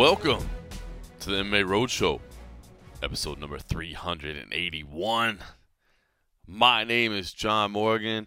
[0.00, 0.48] Welcome
[1.18, 2.20] to the MMA Roadshow,
[3.02, 5.38] episode number 381.
[6.46, 8.26] My name is John Morgan.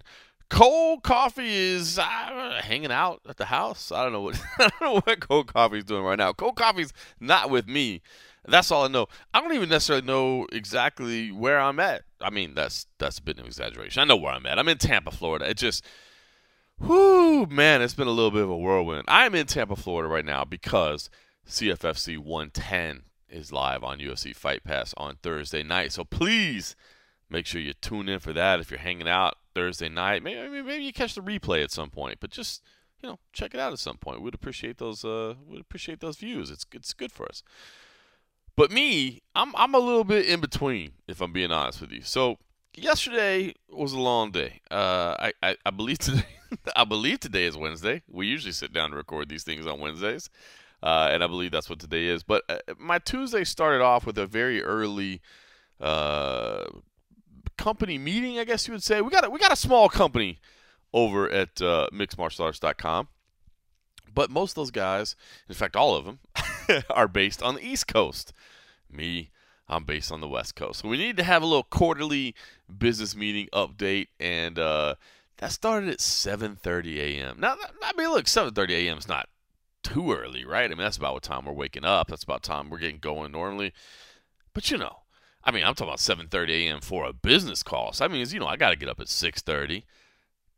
[0.51, 3.91] Cold Coffee is uh, hanging out at the house.
[3.91, 6.31] I don't know what I don't know what Cold Coffee is doing right now.
[6.31, 8.03] Cold Coffee's not with me.
[8.45, 9.07] That's all I know.
[9.33, 12.03] I don't even necessarily know exactly where I'm at.
[12.21, 13.99] I mean, that's that's a bit of an exaggeration.
[13.99, 14.59] I know where I'm at.
[14.59, 15.49] I'm in Tampa, Florida.
[15.49, 15.83] It just
[16.77, 19.05] Whoo, man, it's been a little bit of a whirlwind.
[19.07, 21.09] I'm in Tampa, Florida right now because
[21.47, 25.91] CFFC 110 is live on UFC Fight Pass on Thursday night.
[25.91, 26.75] So please
[27.29, 30.23] make sure you tune in for that if you're hanging out Thursday night.
[30.23, 32.61] Maybe maybe you catch the replay at some point, but just
[33.01, 34.21] you know check it out at some point.
[34.21, 35.03] We'd appreciate those.
[35.03, 36.49] Uh, we'd appreciate those views.
[36.49, 37.43] It's it's good for us.
[38.55, 42.03] But me, I'm I'm a little bit in between, if I'm being honest with you.
[42.03, 42.37] So
[42.75, 44.61] yesterday was a long day.
[44.69, 46.25] Uh, I, I, I believe today
[46.75, 48.03] I believe today is Wednesday.
[48.07, 50.29] We usually sit down to record these things on Wednesdays,
[50.83, 52.23] uh, and I believe that's what today is.
[52.23, 55.21] But uh, my Tuesday started off with a very early
[55.79, 56.65] uh,
[57.57, 58.99] company meeting, I guess you would say.
[58.99, 60.39] We got a, we got a small company
[60.93, 61.87] over at uh.
[64.15, 65.15] But most of those guys,
[65.47, 66.19] in fact, all of them,
[66.89, 68.33] are based on the East Coast.
[68.91, 69.31] Me,
[69.69, 70.81] I'm based on the West Coast.
[70.81, 72.35] So we need to have a little quarterly
[72.77, 74.95] business meeting update, and uh,
[75.37, 77.39] that started at 7:30 a.m.
[77.39, 78.97] Now, I mean, look, 7:30 a.m.
[78.97, 79.29] is not
[79.83, 80.65] too early, right?
[80.65, 82.07] I mean, that's about what time we're waking up.
[82.07, 83.73] That's about time we're getting going normally.
[84.53, 84.97] But you know,
[85.43, 86.81] I mean, I'm talking about 7:30 a.m.
[86.81, 87.93] for a business call.
[87.93, 89.83] So I mean, you know, I got to get up at 6:30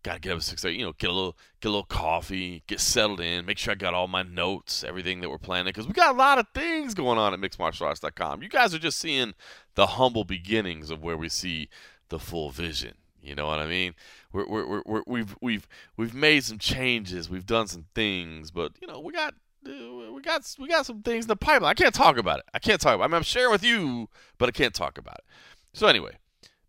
[0.06, 0.78] gotta get up at six thirty.
[0.78, 3.76] You know, get a little get a little coffee, get settled in, make sure I
[3.76, 6.94] got all my notes, everything that we're planning, because we got a lot of things
[6.94, 8.44] going on at mixedmartialarts.com.
[8.44, 9.34] You guys are just seeing
[9.74, 11.70] the humble beginnings of where we see
[12.10, 12.94] the full vision.
[13.26, 13.96] You know what I mean?
[14.32, 18.74] We're, we're, we're, we have we've we've made some changes, we've done some things, but
[18.82, 19.34] you know we got
[19.68, 21.72] uh, we got we got some things in the pipeline.
[21.72, 22.46] I can't talk about it.
[22.54, 22.96] I can't talk.
[22.96, 23.06] About it.
[23.06, 25.26] I mean, I'm sharing with you, but I can't talk about it.
[25.74, 26.18] So anyway,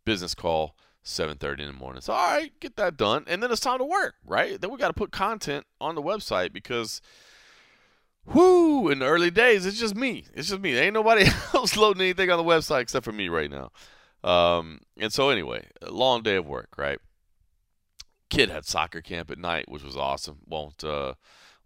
[0.05, 2.01] business call 7:30 in the morning.
[2.01, 4.61] So all right, get that done, and then it's time to work, right?
[4.61, 7.01] Then we got to put content on the website because,
[8.25, 10.25] whoo, in the early days, it's just me.
[10.35, 10.73] It's just me.
[10.73, 13.71] There ain't nobody else loading anything on the website except for me right now.
[14.27, 16.99] Um, and so anyway, long day of work, right?
[18.29, 20.39] Kid had soccer camp at night, which was awesome.
[20.49, 21.15] Won't uh,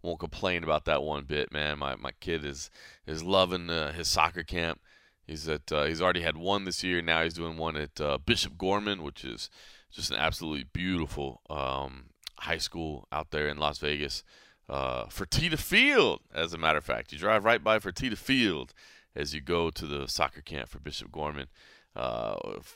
[0.03, 1.79] won't complain about that one bit, man.
[1.79, 2.69] My my kid is
[3.07, 4.79] is loving uh, his soccer camp.
[5.25, 7.01] He's at uh, he's already had one this year.
[7.01, 9.49] Now he's doing one at uh, Bishop Gorman, which is
[9.91, 12.11] just an absolutely beautiful um,
[12.41, 14.23] high school out there in Las Vegas.
[14.69, 18.73] Uh, Fertitta Field, as a matter of fact, you drive right by Fertitta Field
[19.15, 21.47] as you go to the soccer camp for Bishop Gorman.
[21.95, 22.35] Uh,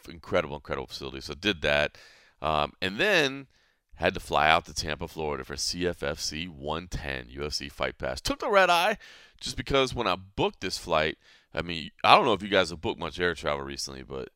[0.10, 1.22] incredible, incredible facility.
[1.22, 1.98] So did that,
[2.42, 3.48] um, and then
[3.96, 8.20] had to fly out to Tampa, Florida for CFFC 110 UFC Fight Pass.
[8.20, 8.98] Took the red eye
[9.40, 11.18] just because when I booked this flight
[11.56, 14.30] I mean, I don't know if you guys have booked much air travel recently, but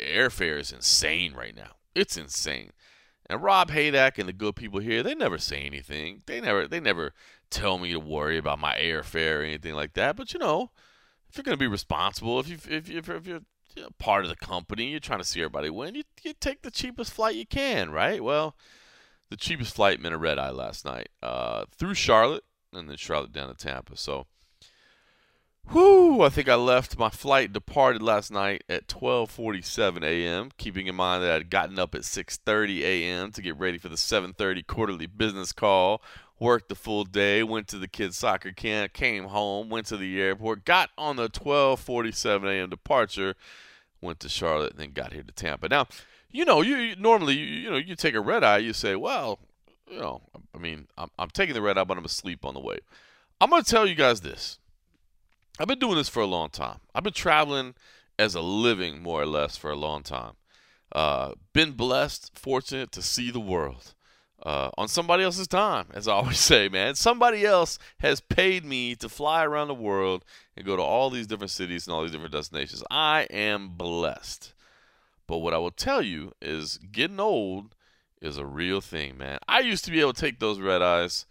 [0.00, 1.76] airfare is insane right now.
[1.94, 2.72] It's insane.
[3.30, 6.22] And Rob Haydak and the good people here, they never say anything.
[6.26, 7.12] They never they never
[7.50, 10.16] tell me to worry about my airfare or anything like that.
[10.16, 10.70] But you know,
[11.28, 13.42] if you're going to be responsible, if you if you if you're
[13.98, 17.12] part of the company, you're trying to see everybody win, you you take the cheapest
[17.12, 18.22] flight you can, right?
[18.22, 18.56] Well,
[19.30, 23.32] the cheapest flight meant a red eye last night uh, through Charlotte and then Charlotte
[23.32, 23.96] down to Tampa.
[23.96, 24.26] So
[25.72, 30.50] whoo, I think I left my flight departed last night at 12:47 a.m.
[30.56, 33.32] Keeping in mind that I'd gotten up at 6:30 a.m.
[33.32, 36.02] to get ready for the 7:30 quarterly business call.
[36.40, 40.20] Worked the full day, went to the kids' soccer camp, came home, went to the
[40.20, 42.70] airport, got on the 12:47 a.m.
[42.70, 43.34] departure,
[44.00, 45.68] went to Charlotte, and then got here to Tampa.
[45.68, 45.86] Now,
[46.30, 48.94] you know, you, you normally you, you know you take a red eye, you say,
[48.94, 49.40] well,
[49.90, 50.22] you know,
[50.54, 52.78] I mean, I'm, I'm taking the red eye, but I'm asleep on the way.
[53.40, 54.58] I'm gonna tell you guys this
[55.58, 56.78] I've been doing this for a long time.
[56.94, 57.74] I've been traveling
[58.18, 60.34] as a living, more or less, for a long time.
[60.92, 63.94] Uh, been blessed, fortunate to see the world
[64.42, 66.94] uh, on somebody else's time, as I always say, man.
[66.94, 70.24] Somebody else has paid me to fly around the world
[70.56, 72.82] and go to all these different cities and all these different destinations.
[72.90, 74.52] I am blessed.
[75.26, 77.74] But what I will tell you is getting old
[78.20, 79.38] is a real thing, man.
[79.46, 81.26] I used to be able to take those red eyes,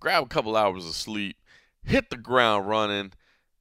[0.00, 1.36] grab a couple hours of sleep,
[1.82, 3.12] hit the ground running,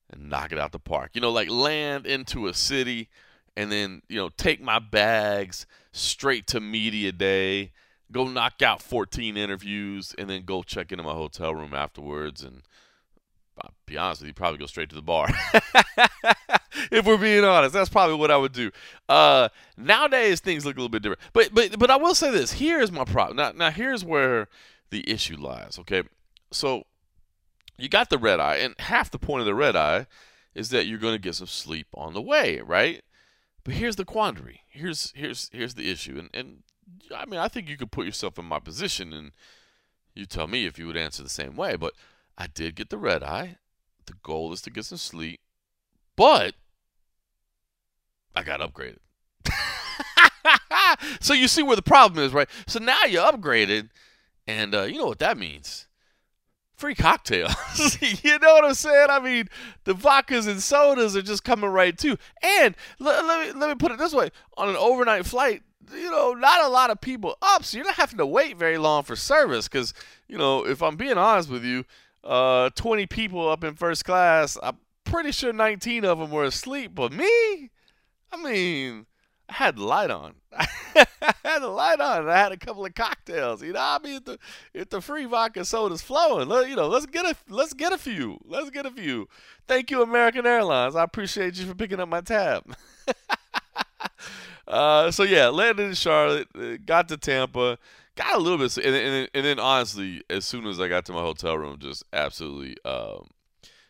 [0.10, 1.12] and knock it out the park.
[1.14, 3.10] You know, like land into a city
[3.56, 7.72] and then, you know, take my bags straight to media day,
[8.12, 12.44] go knock out 14 interviews, and then go check into my hotel room afterwards.
[12.44, 12.63] And
[13.62, 15.30] I'll be honest with you, probably go straight to the bar.
[16.92, 18.71] if we're being honest, that's probably what I would do.
[19.09, 21.21] Uh, nowadays, things look a little bit different.
[21.33, 23.38] But but but I will say this: here's my problem.
[23.38, 24.48] Now now here's where
[24.89, 25.77] the issue lies.
[25.80, 26.04] Okay,
[26.51, 26.83] so
[27.77, 30.07] you got the red eye, and half the point of the red eye
[30.56, 33.04] is that you're going to get some sleep on the way, right?
[33.63, 34.62] But here's the quandary.
[34.68, 36.63] Here's here's here's the issue, and and
[37.16, 39.31] I mean I think you could put yourself in my position, and
[40.13, 41.75] you tell me if you would answer the same way.
[41.75, 41.94] But
[42.38, 43.57] I did get the red eye.
[44.06, 45.39] The goal is to get some sleep,
[46.16, 46.56] but
[48.36, 49.00] I got upgraded.
[51.19, 52.50] so you see where the problem is, right?
[52.68, 53.90] So now you're upgraded,
[54.45, 55.88] and uh, you know what that means
[56.78, 57.98] free cocktails.
[58.24, 59.07] you know what I'm saying?
[59.10, 59.50] I mean,
[59.83, 62.18] the vodkas and sodas are just coming right too.
[62.42, 65.63] And let, let, me let me put it this way: on an overnight flight,
[65.94, 68.78] you know, not a lot of people up, so you're not having to wait very
[68.78, 69.68] long for service.
[69.68, 69.94] Because
[70.28, 71.86] you know, if I'm being honest with you,
[72.24, 76.94] uh, 20 people up in first class, I'm pretty sure 19 of them were asleep.
[76.95, 77.25] But me,
[78.31, 79.06] I mean.
[79.50, 80.36] I had the light on.
[80.54, 81.06] I
[81.44, 82.28] had the light on.
[82.28, 83.63] I had a couple of cocktails.
[83.63, 84.40] You know, I mean, if the
[84.74, 87.98] if the free vodka soda's flowing, let, you know, let's get a let's get a
[87.98, 88.40] few.
[88.45, 89.30] Let's get a few.
[89.68, 90.95] Thank you, American Airlines.
[90.95, 92.75] I appreciate you for picking up my tab.
[94.68, 97.78] uh, so yeah, landed in Charlotte, uh, got to Tampa,
[98.16, 101.14] got a little bit, and, and, and then honestly, as soon as I got to
[101.14, 103.28] my hotel room, just absolutely, um,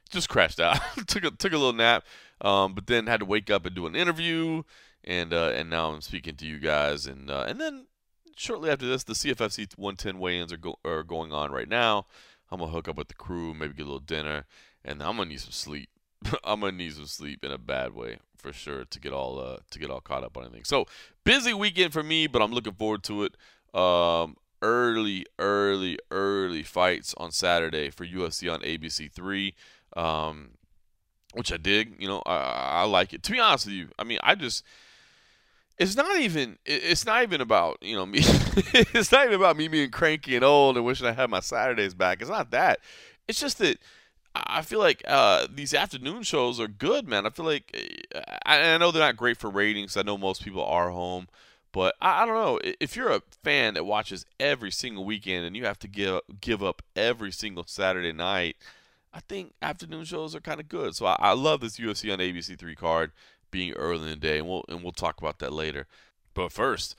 [0.10, 0.80] just crashed out.
[1.08, 2.06] took a took a little nap,
[2.42, 4.64] um, but then had to wake up and do an interview
[5.08, 7.88] and uh, and now I'm speaking to you guys, and uh, and then
[8.36, 12.06] shortly after this, the CFFC 110 weigh-ins are, go- are going on right now.
[12.52, 14.46] I'm gonna hook up with the crew, maybe get a little dinner,
[14.84, 15.90] and I'm gonna need some sleep.
[16.44, 19.58] I'm gonna need some sleep in a bad way for sure to get all uh,
[19.72, 20.64] to get all caught up on anything.
[20.64, 20.86] So
[21.24, 23.36] busy weekend for me, but I'm looking forward to it.
[23.74, 29.56] Um, early, early, early fights on Saturday for UFC on ABC three.
[29.96, 30.52] Um,
[31.34, 31.96] which I dig.
[32.00, 33.24] You know, I, I like it.
[33.24, 34.64] To be honest with you, I mean, I just
[35.78, 39.68] it's not even it's not even about you know me it's not even about me
[39.68, 42.22] being cranky and old and wishing I had my Saturdays back.
[42.22, 42.80] It's not that.
[43.28, 43.78] It's just that
[44.46, 47.26] I feel like uh, these afternoon shows are good, man.
[47.26, 47.76] I feel like
[48.46, 49.98] I, I know they're not great for ratings.
[49.98, 51.28] I know most people are home,
[51.72, 55.56] but I, I, don't know if you're a fan that watches every single weekend and
[55.56, 58.58] you have to give give up every single Saturday night.
[59.14, 60.96] I think afternoon shows are kind of good.
[60.96, 63.12] So I, I love this UFC on ABC three card
[63.52, 65.88] being early in the day, and we'll and we'll talk about that later.
[66.34, 66.96] But first,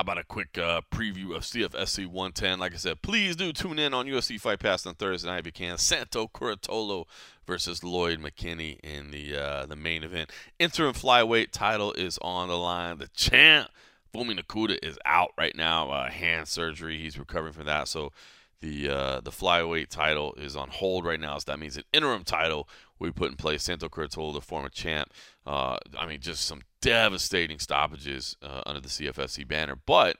[0.00, 2.58] about a quick uh, preview of CFFC 110?
[2.58, 5.46] Like I said, please do tune in on UFC Fight Pass on Thursday night if
[5.46, 5.78] you can.
[5.78, 7.06] Santo Curatolo
[7.46, 10.30] versus Lloyd McKinney in the uh, the main event.
[10.58, 12.98] Interim flyweight title is on the line.
[12.98, 13.70] The champ
[14.14, 16.98] Fumi Nakuda is out right now, uh, hand surgery.
[16.98, 18.12] He's recovering from that, so
[18.60, 21.38] the uh, the flyweight title is on hold right now.
[21.38, 22.68] So that means an interim title
[23.00, 23.64] we put in place.
[23.64, 25.12] Santo Curatolo, the former champ.
[25.46, 29.74] Uh, I mean, just some devastating stoppages uh, under the CFFC banner.
[29.74, 30.18] But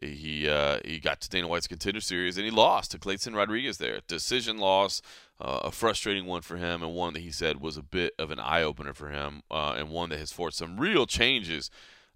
[0.00, 3.78] he uh, he got to Dana White's contender series and he lost to Clayton Rodriguez
[3.78, 4.00] there.
[4.08, 5.02] Decision loss,
[5.40, 8.30] uh, a frustrating one for him, and one that he said was a bit of
[8.30, 11.70] an eye opener for him, uh, and one that has forced some real changes,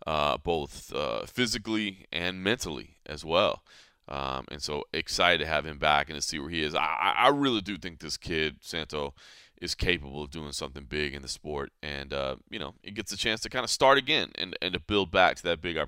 [0.06, 0.93] uh, both
[1.28, 3.62] physically and mentally as well.
[4.08, 6.75] Um, and so excited to have him back and to see where he is.
[6.75, 9.12] I, I really do think this kid Santo
[9.60, 13.12] is capable of doing something big in the sport, and uh, you know it gets
[13.12, 15.76] a chance to kind of start again and, and to build back to that big
[15.76, 15.87] uh,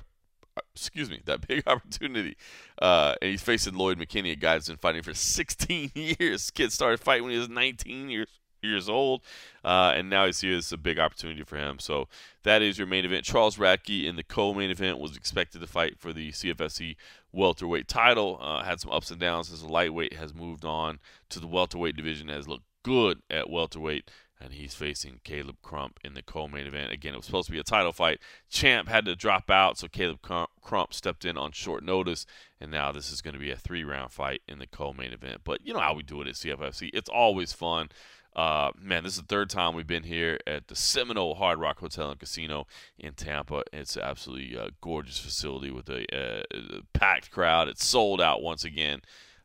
[0.74, 2.36] excuse me that big opportunity.
[2.80, 6.50] Uh, and he's facing Lloyd McKinney, a guy that's been fighting for 16 years.
[6.50, 8.28] Kid started fighting when he was 19 years
[8.62, 9.22] years old,
[9.64, 10.60] uh, and now he's here.
[10.72, 11.78] A big opportunity for him.
[11.78, 12.08] So
[12.42, 13.24] that is your main event.
[13.24, 16.96] Charles Radtke in the co-main event was expected to fight for the CFFC
[17.32, 18.38] welterweight title.
[18.40, 20.98] Uh, had some ups and downs as the lightweight has moved on
[21.30, 22.28] to the welterweight division.
[22.28, 24.10] Has looked good at welterweight,
[24.40, 26.92] and he's facing Caleb Crump in the co-main event.
[26.92, 28.20] Again, it was supposed to be a title fight.
[28.48, 32.26] Champ had to drop out, so Caleb Crump stepped in on short notice,
[32.60, 35.42] and now this is going to be a three-round fight in the co-main event.
[35.44, 36.90] But you know how we do it at CFFC.
[36.94, 37.88] It's always fun.
[38.34, 41.80] Uh, man, this is the third time we've been here at the Seminole Hard Rock
[41.80, 42.66] Hotel and Casino
[42.98, 43.64] in Tampa.
[43.72, 47.68] It's absolutely uh, gorgeous facility with a, uh, a, packed crowd.
[47.68, 49.02] It's sold out once again.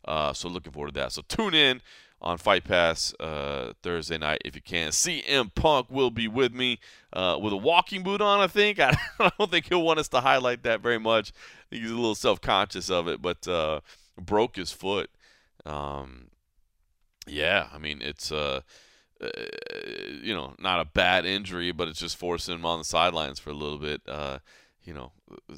[0.08, 1.12] Uh, so looking forward to that.
[1.12, 1.82] So tune in
[2.22, 4.90] on Fight Pass uh, Thursday night if you can.
[4.90, 6.80] CM Punk will be with me
[7.14, 8.40] uh, with a walking boot on.
[8.40, 11.32] I think I don't think he'll want us to highlight that very much.
[11.70, 13.82] he's a little self conscious of it, but uh,
[14.20, 15.10] broke his foot.
[15.66, 16.28] Um,
[17.28, 18.62] yeah, I mean it's uh,
[19.22, 19.28] uh,
[20.22, 23.52] you know not a bad injury, but it's just forcing him on the sidelines for
[23.52, 24.02] a little bit.
[24.08, 24.40] Uh,
[24.84, 25.12] you know,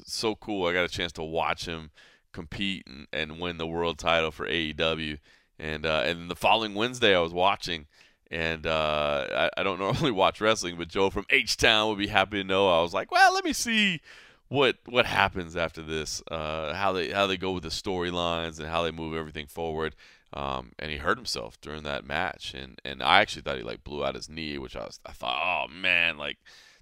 [0.06, 0.66] so cool.
[0.66, 1.90] I got a chance to watch him
[2.32, 5.18] compete and, and win the world title for AEW
[5.58, 7.86] and uh, and the following Wednesday, I was watching,
[8.30, 12.08] and uh, I, I, don't normally watch wrestling, but Joe from H Town would be
[12.08, 12.68] happy to know.
[12.68, 14.00] I was like, well, let me see
[14.48, 18.68] what what happens after this, uh, how they how they go with the storylines and
[18.68, 19.94] how they move everything forward.
[20.32, 23.82] Um, and he hurt himself during that match, and, and I actually thought he like
[23.82, 26.36] blew out his knee, which I was I thought, oh man, like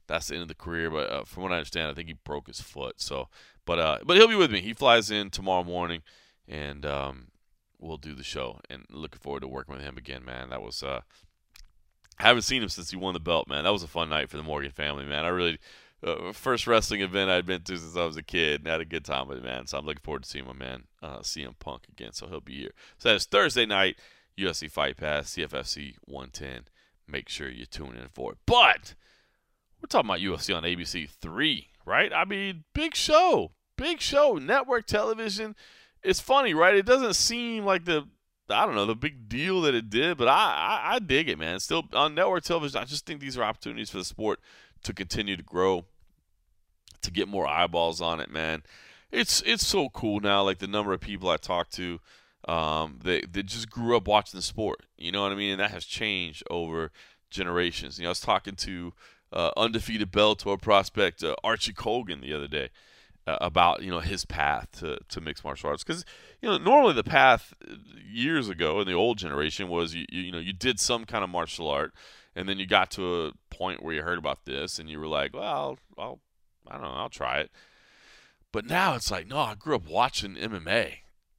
[0.09, 0.91] that's the end of the career.
[0.91, 3.01] But uh, from what I understand, I think he broke his foot.
[3.01, 3.29] So,
[3.65, 4.63] but uh, but he'll be with me.
[4.63, 6.03] He flies in tomorrow morning,
[6.49, 7.29] and um,
[7.79, 8.61] we'll do the show.
[8.71, 10.51] And looking forward to working with him again, man.
[10.51, 11.01] That was uh,
[12.19, 13.65] haven't seen him since he won the belt, man.
[13.65, 15.25] That was a fun night for the Morgan family, man.
[15.25, 15.59] I really
[16.03, 18.87] uh, first wrestling event I'd been to since I was a kid and had a
[18.87, 19.67] good time with it, man.
[19.67, 22.13] So I'm looking forward to seeing my man uh, CM Punk again.
[22.13, 22.73] So he'll be here.
[22.99, 23.97] So that's Thursday night,
[24.39, 26.69] UFC Fight Pass, CFFC 110.
[27.09, 28.39] Make sure you tune in for it.
[28.47, 28.95] But
[29.81, 32.13] we're talking about UFC on ABC 3, right?
[32.13, 33.53] I mean, big show.
[33.77, 34.35] Big show.
[34.35, 35.55] Network television.
[36.07, 36.77] It's funny, right?
[36.77, 38.07] It doesn't seem like the
[38.49, 41.37] I don't know the big deal that it did, but I, I, I dig it,
[41.37, 41.59] man.
[41.59, 44.39] Still on network television, I just think these are opportunities for the sport
[44.85, 45.85] to continue to grow,
[47.03, 48.63] to get more eyeballs on it, man.
[49.11, 50.45] It's it's so cool now.
[50.45, 51.99] Like the number of people I talk to,
[52.47, 54.87] um, they they just grew up watching the sport.
[54.97, 55.51] You know what I mean?
[55.51, 56.93] And that has changed over
[57.31, 57.99] generations.
[57.99, 58.93] You know, I was talking to
[59.33, 62.69] uh, undefeated Bellator prospect uh, Archie Colgan the other day
[63.27, 65.83] about you know his path to, to mixed martial arts.
[65.83, 66.05] Because
[66.41, 67.75] you know normally the path uh,
[68.09, 71.25] years ago in the old generation was you, you, you know you did some kind
[71.25, 71.93] of martial art
[72.35, 75.09] and then you got to a point where you heard about this and you were
[75.09, 76.21] like well I'll I'll
[76.69, 77.51] I don't know I'll try it.
[78.53, 80.93] But now it's like no I grew up watching MMA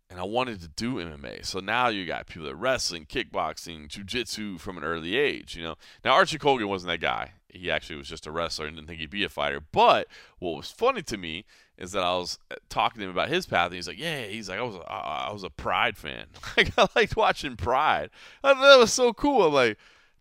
[0.09, 3.87] and I wanted to do MMA so now you got people that are wrestling kickboxing
[3.87, 5.75] jiu-jitsu from an early age you know?
[6.03, 7.31] Now Archie Colgan wasn't that guy.
[7.49, 9.59] He actually was just a wrestler and didn't think he'd be a fighter.
[9.59, 11.45] But what was funny to me
[11.77, 14.23] is that I was uh, talking to him about his path, and he's like, "Yeah."
[14.23, 16.25] He's like, "I was, a, I was a Pride fan.
[16.57, 18.09] like, I liked watching Pride.
[18.43, 19.77] I that was so cool." I'm like,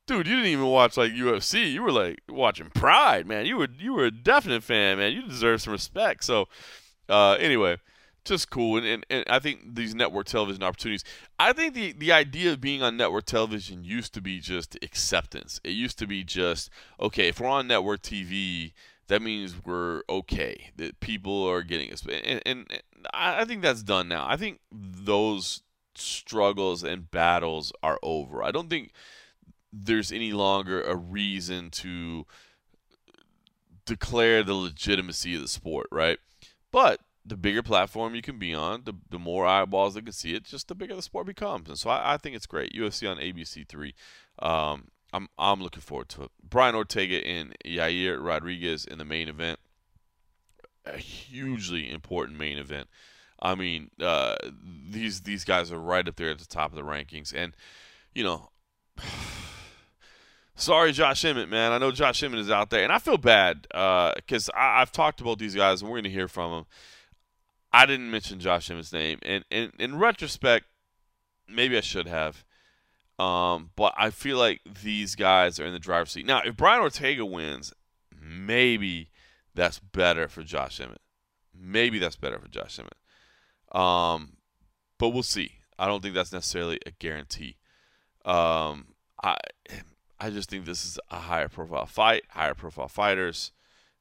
[0.06, 1.72] "Dude, you didn't even watch like UFC.
[1.72, 3.46] You were like watching Pride, man.
[3.46, 5.12] You were, you were a definite fan, man.
[5.12, 6.48] You deserve some respect." So,
[7.08, 7.78] uh, anyway,
[8.24, 11.04] just cool, and, and and I think these network television opportunities.
[11.38, 15.60] I think the the idea of being on network television used to be just acceptance.
[15.64, 16.68] It used to be just
[17.00, 18.72] okay if we're on network TV
[19.08, 20.70] that means we're okay.
[20.76, 22.82] That people are getting us, and, and, and
[23.12, 24.26] I think that's done now.
[24.28, 25.62] I think those
[25.94, 28.42] struggles and battles are over.
[28.42, 28.92] I don't think
[29.72, 32.26] there's any longer a reason to
[33.84, 36.18] declare the legitimacy of the sport, right?
[36.70, 40.34] But the bigger platform you can be on, the, the more eyeballs that can see
[40.34, 41.68] it, just the bigger the sport becomes.
[41.68, 42.72] And so I, I think it's great.
[42.74, 43.94] UFC on ABC3.
[44.38, 46.30] Um, I'm I'm looking forward to it.
[46.42, 49.58] Brian Ortega and Yair Rodriguez in the main event.
[50.84, 52.88] A hugely important main event.
[53.40, 54.36] I mean, uh,
[54.90, 57.54] these these guys are right up there at the top of the rankings, and
[58.14, 58.50] you know,
[60.54, 61.72] sorry, Josh Emmett, man.
[61.72, 65.20] I know Josh Emmett is out there, and I feel bad because uh, I've talked
[65.20, 66.66] about these guys, and we're going to hear from them.
[67.72, 70.64] I didn't mention Josh Emmett's name, and, and in retrospect,
[71.46, 72.42] maybe I should have.
[73.18, 76.26] Um, but I feel like these guys are in the driver's seat.
[76.26, 77.72] Now, if Brian Ortega wins,
[78.20, 79.10] maybe
[79.54, 81.00] that's better for Josh Emmett.
[81.58, 82.96] Maybe that's better for Josh Emmett.
[83.72, 84.36] Um,
[84.98, 85.52] but we'll see.
[85.78, 87.56] I don't think that's necessarily a guarantee.
[88.24, 88.88] Um,
[89.22, 89.36] I
[90.18, 93.52] I just think this is a higher profile fight, higher profile fighters,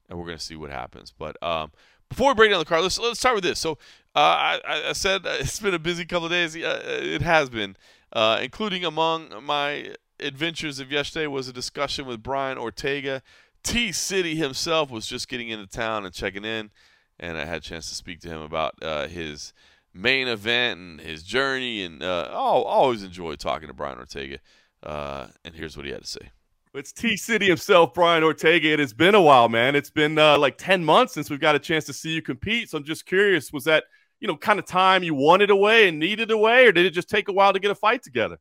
[0.09, 1.13] and we're gonna see what happens.
[1.17, 1.71] But um,
[2.09, 3.59] before we break down the card, let's let's start with this.
[3.59, 3.73] So
[4.15, 6.55] uh, I, I said it's been a busy couple of days.
[6.55, 7.75] Uh, it has been.
[8.15, 13.21] Uh, including among my adventures of yesterday was a discussion with Brian Ortega.
[13.61, 16.71] T City himself was just getting into town and checking in,
[17.19, 19.53] and I had a chance to speak to him about uh, his
[19.93, 21.83] main event and his journey.
[21.83, 24.39] And uh, oh, always enjoy talking to Brian Ortega.
[24.81, 26.29] Uh, and here's what he had to say.
[26.73, 28.71] It's T City himself, Brian Ortega.
[28.71, 29.75] It has been a while, man.
[29.75, 32.69] It's been uh, like 10 months since we've got a chance to see you compete.
[32.69, 33.85] So I'm just curious, was that
[34.19, 37.09] you know, kind of time you wanted away and needed away, or did it just
[37.09, 38.37] take a while to get a fight together?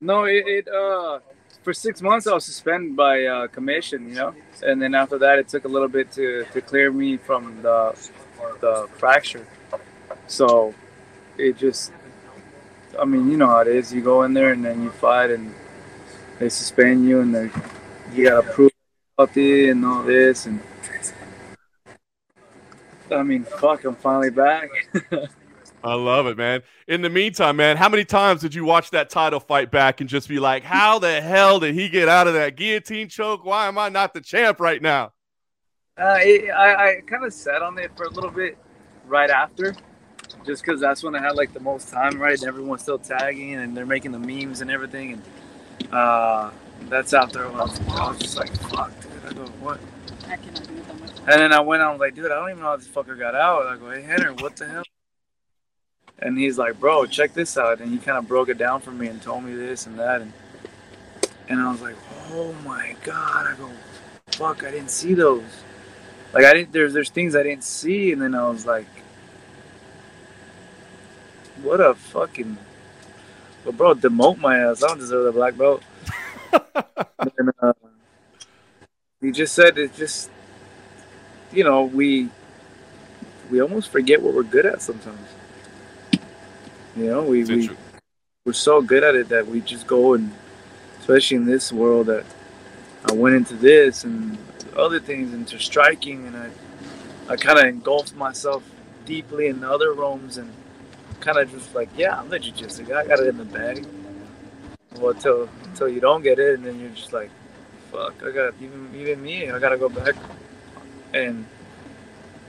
[0.00, 1.20] No, it, it uh,
[1.62, 5.38] for six months I was suspended by uh, commission, you know, and then after that
[5.38, 7.96] it took a little bit to, to clear me from the
[8.60, 9.46] the fracture.
[10.26, 10.74] So
[11.38, 11.92] it just,
[12.98, 13.92] I mean, you know how it is.
[13.92, 15.54] You go in there and then you fight, and
[16.38, 17.50] they suspend you, and they
[18.12, 18.70] you gotta prove
[19.16, 20.60] healthy and all this, and
[23.10, 24.68] I mean, fuck, I'm finally back.
[25.84, 26.62] I love it, man.
[26.88, 30.10] In the meantime, man, how many times did you watch that title fight back and
[30.10, 33.44] just be like, how the hell did he get out of that guillotine choke?
[33.44, 35.12] Why am I not the champ right now?
[35.96, 38.58] Uh, it, I, I kind of sat on it for a little bit
[39.06, 39.76] right after,
[40.44, 42.36] just because that's when I had like the most time, right?
[42.36, 45.12] And everyone's still tagging and they're making the memes and everything.
[45.12, 46.50] And uh,
[46.88, 49.12] that's after I was, I was just like, fuck, dude.
[49.24, 49.78] I go, what?
[50.28, 50.65] I cannot do
[51.26, 53.34] and then I went on, like, dude, I don't even know how this fucker got
[53.34, 53.66] out.
[53.66, 54.84] I go, hey, Rener, what the hell?
[56.18, 58.90] and he's like, "Bro, check this out," and he kind of broke it down for
[58.90, 60.32] me and told me this and that, and
[61.48, 61.96] and I was like,
[62.32, 63.70] "Oh my god!" I go,
[64.28, 65.44] "Fuck, I didn't see those."
[66.32, 66.72] Like I didn't.
[66.72, 68.86] There's there's things I didn't see, and then I was like,
[71.62, 72.56] "What a fucking."
[73.64, 74.82] Well, bro, demote my ass.
[74.82, 75.82] I don't deserve the black belt.
[77.36, 77.72] and, uh,
[79.20, 80.30] he just said it just
[81.56, 82.28] you know we
[83.50, 85.28] we almost forget what we're good at sometimes.
[86.94, 87.70] You know we, we
[88.44, 90.32] we're so good at it that we just go and
[91.00, 92.24] especially in this world that
[93.04, 94.36] i went into this and
[94.76, 96.50] other things into striking and i
[97.28, 98.62] i kind of engulfed myself
[99.04, 100.52] deeply in other realms and
[101.20, 103.00] kind of just like yeah i'm the jiu-jitsu guy.
[103.00, 103.86] I got it in the bag.
[104.98, 107.30] Well until until you don't get it and then you're just like
[107.92, 110.16] fuck, I got even even me, I gotta go back
[111.16, 111.46] and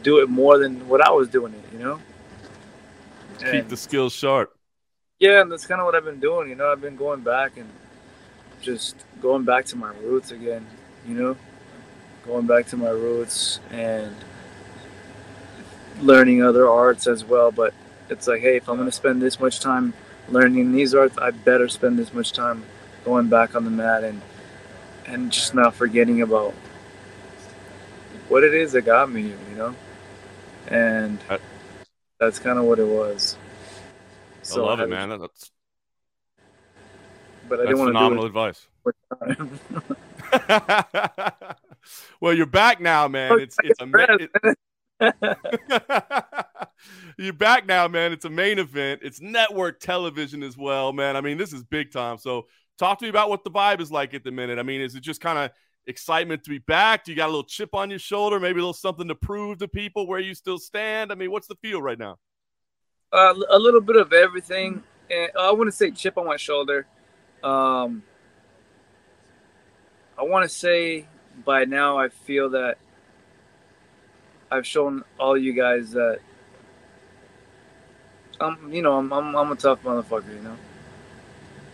[0.04, 2.00] do it more than what I was doing it, you know.
[3.42, 4.56] And Keep the skills sharp.
[5.20, 6.50] Yeah, and that's kind of what I've been doing.
[6.50, 7.70] You know, I've been going back and
[8.62, 10.66] just going back to my roots again.
[11.08, 11.38] You know,
[12.26, 14.16] going back to my roots and
[16.02, 17.52] learning other arts as well.
[17.52, 17.74] But
[18.10, 19.94] it's like, hey, if I'm gonna spend this much time
[20.30, 22.64] learning these arts, I better spend this much time
[23.06, 24.22] going back on the mat and
[25.06, 26.54] and just not forgetting about
[28.30, 29.76] what it is that got me you know?
[30.68, 31.20] And
[32.20, 33.38] that's kind of what it was.
[34.42, 35.10] So I love I it, man.
[35.10, 35.52] That's
[37.48, 38.68] but I didn't want phenomenal advice.
[42.20, 43.32] well, you're back now, man.
[43.32, 43.88] Oh, it's it's a
[47.18, 48.12] you're back now, man.
[48.12, 49.02] It's a main event.
[49.04, 51.16] It's network television as well, man.
[51.16, 52.18] I mean, this is big time.
[52.18, 54.60] So Talk to me about what the vibe is like at the minute.
[54.60, 55.52] I mean, is it just kind of
[55.88, 57.04] excitement to be back?
[57.04, 58.40] Do you got a little chip on your shoulder?
[58.40, 61.12] Maybe a little something to prove to people where you still stand?
[61.12, 62.18] I mean, what's the feel right now?
[63.12, 64.84] Uh, a little bit of everything.
[65.10, 66.86] And I wouldn't say chip on my shoulder.
[67.44, 68.04] Um,
[70.18, 71.08] I want to say
[71.46, 72.78] by now I feel that
[74.52, 76.20] I've shown all you guys that
[78.40, 80.58] I'm, you know, I'm, I'm, I'm a tough motherfucker, you know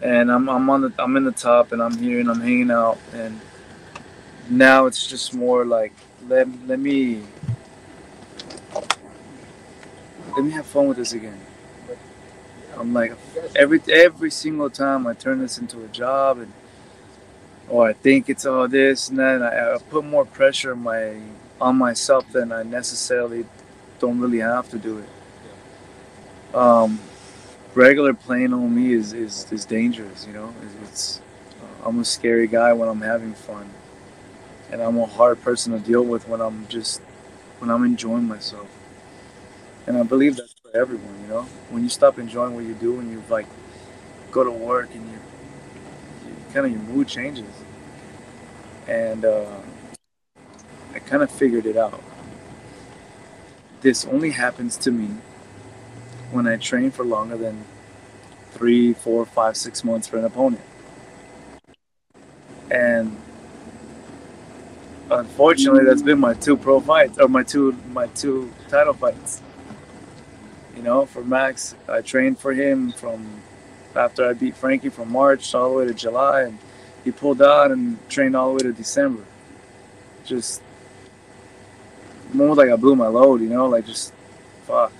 [0.03, 2.71] and I'm I'm on the I'm in the top and I'm here and I'm hanging
[2.71, 3.39] out and
[4.49, 5.93] now it's just more like
[6.27, 7.23] let let me
[10.35, 11.39] let me have fun with this again.
[12.77, 13.13] I'm like
[13.55, 16.53] every every single time I turn this into a job and
[17.69, 21.17] or I think it's all this and then I, I put more pressure on my
[21.61, 23.45] on myself than I necessarily
[23.99, 26.55] don't really have to do it.
[26.55, 26.99] Um,
[27.73, 30.53] regular playing on me is, is, is dangerous, you know.
[30.61, 31.21] It's, it's
[31.85, 33.69] I'm a scary guy when I'm having fun,
[34.71, 37.01] and I'm a hard person to deal with when I'm just
[37.59, 38.69] when I'm enjoying myself.
[39.85, 41.43] And I believe that's for everyone, you know.
[41.69, 43.47] When you stop enjoying what you do and you like
[44.31, 45.19] go to work and you,
[46.27, 47.45] you kind of your mood changes.
[48.87, 49.59] And uh,
[50.93, 52.01] I kind of figured it out.
[53.81, 55.17] This only happens to me
[56.31, 57.65] when I train for longer than
[58.51, 60.61] three, four, five, six months for an opponent.
[62.71, 63.17] And
[65.09, 69.41] unfortunately, that's been my two pro fights or my two my two title fights.
[70.75, 73.41] You know, for Max, I trained for him from
[73.95, 76.57] after I beat Frankie from March all the way to July, and
[77.03, 79.23] he pulled out and trained all the way to December.
[80.25, 80.61] Just
[82.33, 84.13] more like I blew my load, you know, like just
[84.63, 84.91] fuck.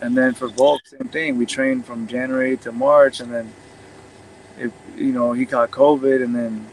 [0.00, 1.38] And then for Volk, same thing.
[1.38, 3.52] We trained from January to March, and then,
[4.58, 6.66] if you know, he caught COVID, and then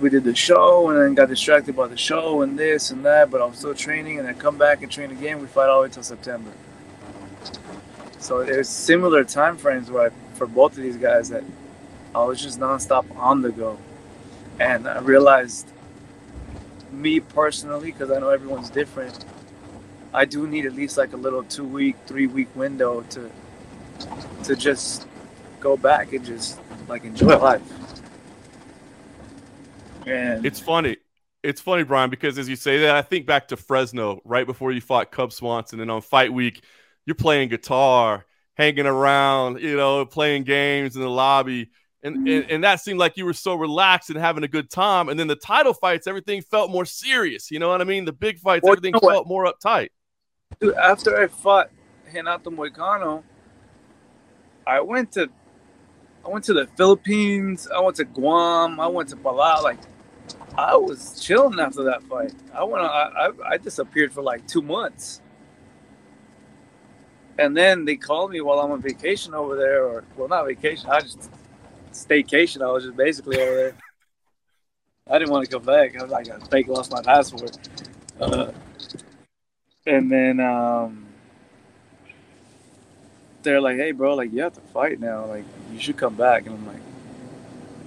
[0.00, 3.30] we did the show, and then got distracted by the show and this and that.
[3.30, 5.40] But I was still training, and I come back and train again.
[5.40, 6.50] We fight all the way until September.
[8.18, 11.44] So there's similar time frames where I, for both of these guys that
[12.14, 13.78] I was just nonstop on the go,
[14.58, 15.68] and I realized
[16.90, 19.24] me personally, because I know everyone's different
[20.16, 23.30] I do need at least like a little two week, three week window to
[24.44, 25.06] to just
[25.60, 27.60] go back and just like enjoy life.
[30.06, 30.96] And it's funny.
[31.42, 34.72] It's funny, Brian, because as you say that, I think back to Fresno right before
[34.72, 36.64] you fought Cub Swanson, and on fight week,
[37.04, 41.70] you're playing guitar, hanging around, you know, playing games in the lobby.
[42.02, 42.28] And, mm-hmm.
[42.28, 45.08] and, and that seemed like you were so relaxed and having a good time.
[45.08, 47.50] And then the title fights, everything felt more serious.
[47.50, 48.04] You know what I mean?
[48.04, 49.88] The big fights, well, everything you know felt more uptight.
[50.60, 51.70] Dude, after I fought
[52.12, 53.22] Renato Moicano,
[54.66, 55.28] I went to
[56.24, 59.62] I went to the Philippines, I went to Guam, I went to Palau.
[59.62, 59.78] Like
[60.58, 62.32] I was chilling after that fight.
[62.54, 65.20] I went I, I, I disappeared for like two months.
[67.38, 70.88] and then they called me while I'm on vacation over there, or well, not vacation.
[70.90, 71.30] I just
[71.92, 72.62] staycation.
[72.62, 73.74] I was just basically over there.
[75.08, 75.96] I didn't want to come back.
[75.96, 77.56] I was like, I fake lost my passport.
[78.20, 78.50] Uh,
[79.86, 81.06] and then um,
[83.42, 85.26] they're like, "Hey, bro, like you have to fight now.
[85.26, 86.82] Like you should come back." And I'm like,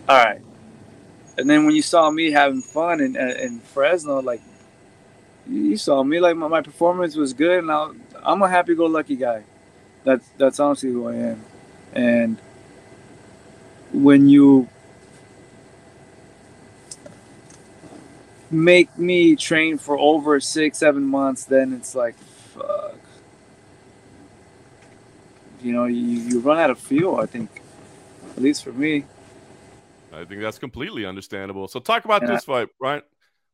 [0.07, 0.41] "All right."
[1.39, 4.41] And then when you saw me having fun in, uh, in Fresno, like
[5.49, 9.43] you saw me, like my, my performance was good, and I, I'm a happy-go-lucky guy.
[10.03, 11.45] That's that's honestly who I am.
[11.93, 12.37] And
[13.93, 14.67] when you
[18.51, 22.17] make me train for over six, seven months, then it's like,
[22.53, 22.97] fuck.
[25.61, 27.61] You know, you, you run out of fuel, I think.
[28.35, 29.05] At least for me.
[30.13, 31.67] I think that's completely understandable.
[31.67, 32.29] So talk about yeah.
[32.29, 33.03] this fight, right?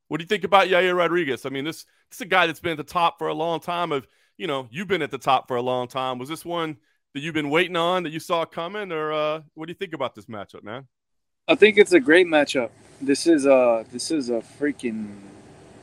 [0.08, 1.46] What do you think about Yair Rodriguez?
[1.46, 3.60] I mean, this, this is a guy that's been at the top for a long
[3.60, 3.92] time.
[3.92, 6.20] Of you know, you've been at the top for a long time.
[6.20, 6.78] Was this one
[7.14, 9.94] that you've been waiting on that you saw coming, or uh, what do you think
[9.94, 10.88] about this matchup, man?
[11.48, 12.70] I think it's a great matchup.
[13.02, 15.16] This is a this is a freaking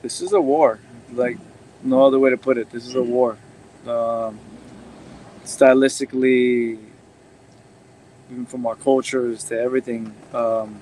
[0.03, 0.79] this is a war.
[1.13, 1.39] Like
[1.83, 2.71] no other way to put it.
[2.71, 3.39] This is a war.
[3.87, 4.39] Um,
[5.45, 6.79] stylistically,
[8.33, 10.15] even from our cultures to everything.
[10.33, 10.81] Um,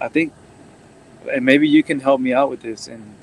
[0.00, 0.32] I think,
[1.30, 2.88] and maybe you can help me out with this.
[2.88, 3.14] And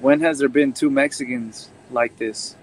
[0.00, 2.56] when has there been two Mexicans like this?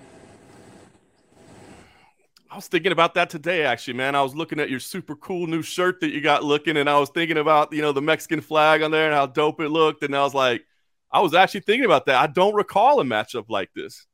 [2.51, 4.15] I was thinking about that today, actually, man.
[4.15, 6.99] I was looking at your super cool new shirt that you got looking, and I
[6.99, 10.03] was thinking about, you know, the Mexican flag on there and how dope it looked.
[10.03, 10.65] And I was like,
[11.12, 12.15] I was actually thinking about that.
[12.15, 14.08] I don't recall a matchup like this.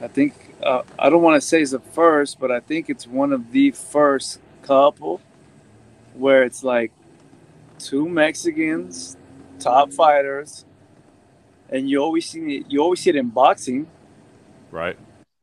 [0.00, 3.06] I think, uh, I don't want to say it's the first, but I think it's
[3.06, 5.20] one of the first couple
[6.14, 6.92] where it's like
[7.78, 9.16] two Mexicans,
[9.58, 10.64] top fighters,
[11.68, 13.88] and you always see it, you always see it in boxing.
[14.70, 14.98] Right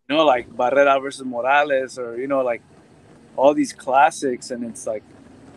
[0.07, 2.61] you know, like Barrera versus Morales, or you know, like
[3.35, 5.03] all these classics, and it's like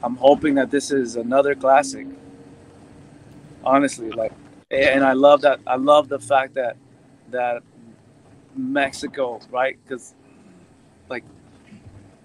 [0.02, 2.06] I'm hoping that this is another classic.
[3.64, 4.32] Honestly, like,
[4.70, 5.60] and I love that.
[5.66, 6.76] I love the fact that
[7.30, 7.62] that
[8.56, 9.78] Mexico, right?
[9.82, 10.14] Because,
[11.08, 11.24] like,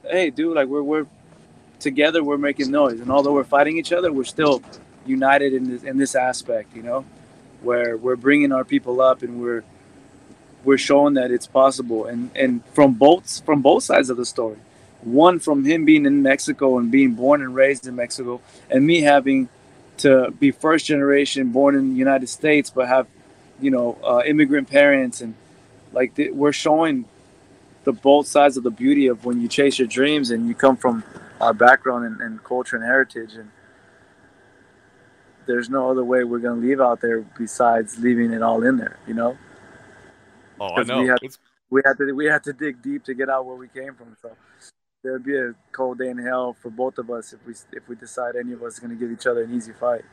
[0.03, 1.07] hey, dude, like we're we're
[1.79, 4.61] together, we're making noise, and although we're fighting each other, we're still
[5.05, 7.05] united in this in this aspect, you know,
[7.63, 9.63] where we're bringing our people up and we're
[10.63, 14.57] we're showing that it's possible and and from both from both sides of the story
[15.01, 19.01] one from him being in mexico and being born and raised in mexico and me
[19.01, 19.49] having
[19.97, 23.07] to be first generation born in the united states but have
[23.59, 25.33] you know uh, immigrant parents and
[25.93, 27.05] like we're showing
[27.83, 30.77] the both sides of the beauty of when you chase your dreams and you come
[30.77, 31.03] from
[31.39, 33.49] our background and, and culture and heritage and
[35.45, 38.77] there's no other way we're going to leave out there besides leaving it all in
[38.77, 39.37] there you know
[40.59, 41.01] Oh, I know.
[41.01, 41.17] We had,
[41.69, 44.15] we had to we had to dig deep to get out where we came from.
[44.21, 44.31] So
[45.03, 47.95] there'd be a cold day in hell for both of us if we if we
[47.95, 50.03] decide any of us is going to give each other an easy fight.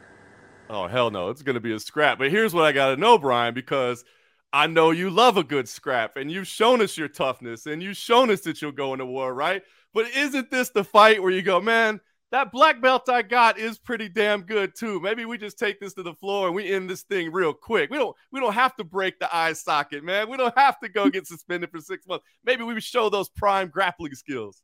[0.68, 2.18] Oh hell no, it's going to be a scrap.
[2.18, 4.04] But here's what I got to know, Brian, because
[4.52, 7.96] I know you love a good scrap, and you've shown us your toughness, and you've
[7.96, 9.62] shown us that you'll go into war, right?
[9.94, 12.00] But isn't this the fight where you go, man?
[12.30, 15.00] that black belt I got is pretty damn good too.
[15.00, 17.90] Maybe we just take this to the floor and we end this thing real quick.
[17.90, 20.30] We don't we don't have to break the eye socket, man.
[20.30, 22.24] We don't have to go get suspended for six months.
[22.44, 24.62] Maybe we show those prime grappling skills.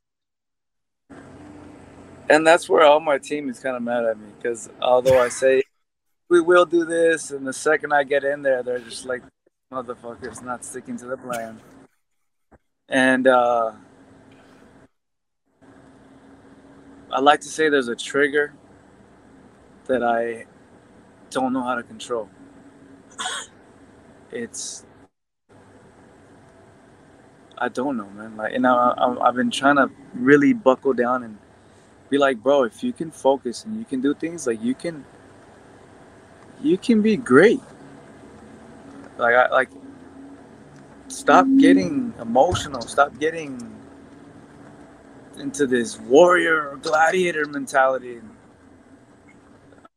[2.29, 5.29] And that's where all my team is kind of mad at me because although I
[5.29, 5.63] say
[6.29, 9.23] we will do this, and the second I get in there, they're just like
[9.71, 11.59] motherfuckers not sticking to the plan.
[12.87, 13.73] And uh
[17.11, 18.53] I like to say there's a trigger
[19.85, 20.45] that I
[21.29, 22.29] don't know how to control.
[24.29, 24.85] It's
[27.57, 28.37] I don't know, man.
[28.37, 31.37] Like, and I, I've been trying to really buckle down and
[32.09, 35.05] be like, bro, if you can focus and you can do things, like you can,
[36.61, 37.61] you can be great.
[39.17, 39.69] Like, I like,
[41.07, 42.81] stop getting emotional.
[42.81, 43.75] Stop getting
[45.39, 48.21] into this warrior or gladiator mentality.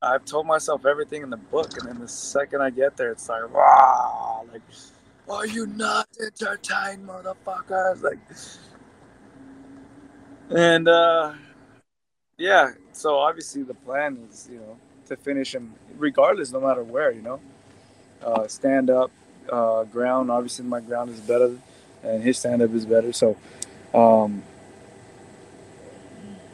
[0.02, 3.28] I've told myself everything in the book, and then the second I get there, it's
[3.28, 4.62] like, wow, like,
[5.28, 8.02] are you not entertained, motherfuckers?
[8.02, 8.18] Like,
[10.50, 11.34] and uh,
[12.38, 17.12] yeah, so obviously the plan is, you know, to finish him regardless, no matter where,
[17.12, 17.38] you know,
[18.24, 19.10] uh, stand up,
[19.50, 20.30] uh, ground.
[20.30, 21.56] Obviously, my ground is better,
[22.02, 23.12] and his stand up is better.
[23.12, 23.36] So,
[23.94, 24.42] um,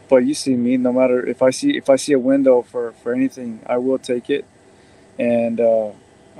[0.09, 2.93] but you see me no matter if i see if i see a window for
[2.93, 4.45] for anything i will take it
[5.19, 5.91] and uh,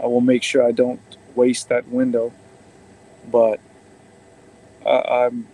[0.01, 1.01] i will make sure i don't
[1.35, 2.33] waste that window
[3.29, 3.59] but
[4.87, 5.49] I, I'm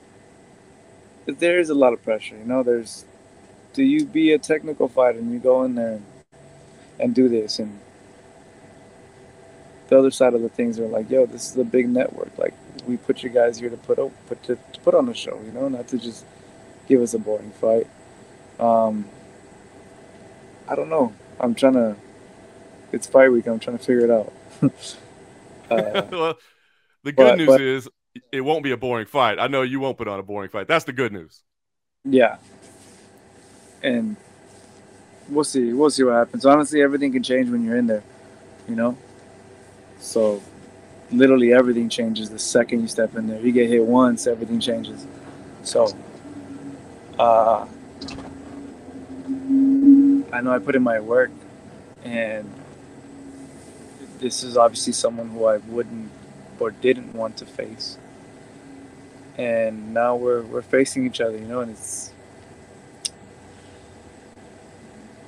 [1.26, 2.36] there is a lot of pressure.
[2.36, 3.04] You know, there's
[3.72, 6.04] do you be a technical fighter and you go in there and,
[7.00, 7.80] and do this and
[9.88, 12.36] the other side of the things are like, yo, this is a big network.
[12.38, 12.54] Like
[12.86, 15.52] we put you guys here to put put to, to put on the show, you
[15.52, 16.24] know, not to just
[16.88, 17.86] give us a boring fight.
[18.58, 19.06] Um,
[20.68, 21.12] I don't know.
[21.40, 21.96] I'm trying to.
[22.92, 23.46] It's fight week.
[23.46, 24.32] I'm trying to figure it out.
[25.70, 26.38] uh, well,
[27.02, 27.88] the good but, news but, is
[28.30, 29.38] it won't be a boring fight.
[29.38, 30.68] I know you won't put on a boring fight.
[30.68, 31.42] That's the good news.
[32.04, 32.36] Yeah,
[33.82, 34.16] and
[35.28, 35.72] we'll see.
[35.72, 36.44] We'll see what happens.
[36.44, 38.02] Honestly, everything can change when you're in there.
[38.68, 38.98] You know,
[40.02, 40.42] so
[41.12, 43.40] literally everything changes the second you step in there.
[43.40, 45.06] You get hit once, everything changes.
[45.62, 45.96] So
[47.18, 47.66] uh,
[50.32, 51.30] I know I put in my work,
[52.04, 52.50] and
[54.18, 56.10] this is obviously someone who I wouldn't
[56.58, 57.96] or didn't want to face.
[59.38, 62.12] And now we're we're facing each other, you know, and it's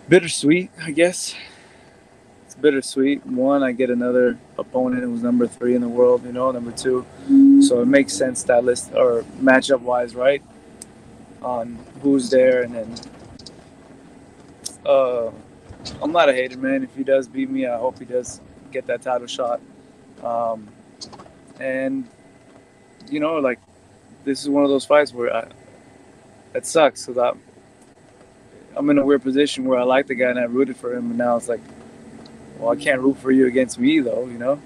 [0.09, 1.35] bittersweet, I guess
[2.55, 3.27] it's bittersweet.
[3.27, 7.05] One, I get another opponent who's number three in the world, you know, number two.
[7.61, 10.43] So it makes sense that list or matchup wise, right?
[11.43, 12.95] On who's there, and then
[14.87, 15.31] uh,
[16.03, 16.85] I'm not a hater, man.
[16.85, 18.41] If he does beat me, I hope he does
[18.71, 19.61] get that title shot.
[20.23, 20.69] Um,
[21.61, 22.09] and
[23.11, 23.59] you know, like
[24.25, 25.49] this is one of those fights where I,
[26.55, 27.43] it sucks because I'm,
[28.77, 31.11] I'm in a weird position where I like the guy and I rooted for him,
[31.11, 31.61] and now it's like
[32.59, 34.61] well, I can't root for you against me though, you know.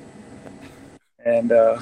[1.24, 1.80] And uh,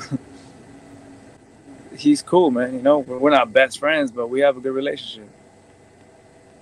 [1.96, 2.74] he's cool, man.
[2.74, 5.28] You know, we're not best friends, but we have a good relationship.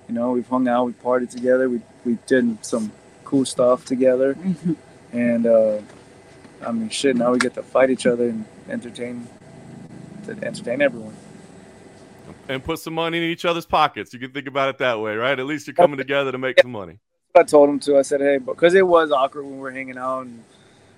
[0.09, 2.93] You know, we've hung out, we partied together, we we did some
[3.25, 4.37] cool stuff together,
[5.13, 5.79] and uh,
[6.65, 7.17] I mean, shit.
[7.17, 9.27] Now we get to fight each other and entertain,
[10.27, 11.17] to entertain everyone.
[12.49, 14.13] And put some money in each other's pockets.
[14.13, 15.39] You can think about it that way, right?
[15.39, 16.99] At least you're coming together to make some money.
[17.37, 17.99] I told him to.
[17.99, 20.45] I said, hey, because it was awkward when we are hanging out and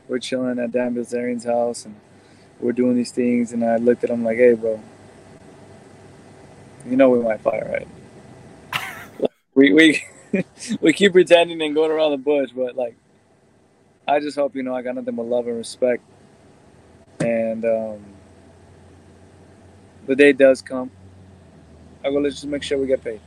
[0.06, 1.94] we're chilling at Dan Bilzerian's house and
[2.60, 3.52] we're doing these things.
[3.52, 4.78] And I looked at him like, hey, bro,
[6.86, 7.88] you know we might fight, right?
[9.54, 10.04] we we
[10.82, 12.96] we keep pretending and going around the bush, but like,
[14.06, 16.02] I just hope you know I got nothing but love and respect.
[17.20, 18.04] And um,
[20.06, 20.90] the day does come.
[22.04, 23.20] I go, let's just make sure we get paid.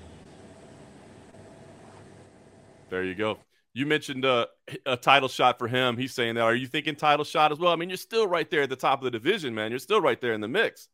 [2.90, 3.40] There you go.
[3.74, 4.48] You mentioned uh,
[4.86, 5.96] a title shot for him.
[5.96, 6.42] He's saying that.
[6.42, 7.72] Are you thinking title shot as well?
[7.72, 9.72] I mean, you're still right there at the top of the division, man.
[9.72, 10.90] You're still right there in the mix.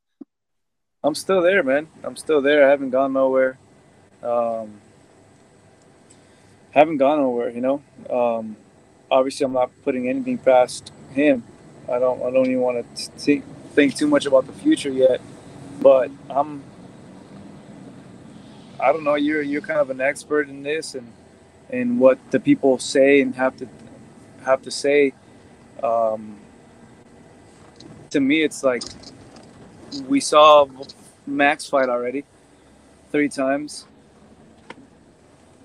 [1.03, 1.87] I'm still there, man.
[2.03, 2.67] I'm still there.
[2.67, 3.57] I haven't gone nowhere.
[4.21, 4.81] Um,
[6.71, 7.81] haven't gone nowhere, you know.
[8.09, 8.57] Um,
[9.09, 11.43] obviously, I'm not putting anything past him.
[11.89, 12.21] I don't.
[12.23, 15.21] I don't even want to think think too much about the future yet.
[15.79, 16.63] But I'm.
[18.79, 19.15] I don't know.
[19.15, 21.13] You're you're kind of an expert in this, and
[21.69, 23.67] and what the people say and have to
[24.45, 25.13] have to say.
[25.83, 26.37] Um,
[28.11, 28.83] to me, it's like
[30.07, 30.67] we saw
[31.27, 32.23] Max fight already
[33.11, 33.85] three times,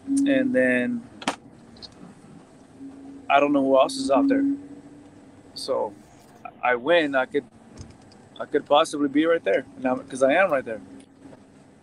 [0.07, 1.03] and then
[3.29, 4.45] I don't know who else is out there.
[5.55, 5.93] So
[6.63, 7.45] I win, I could
[8.41, 10.81] I could possibly be right there, because I am right there.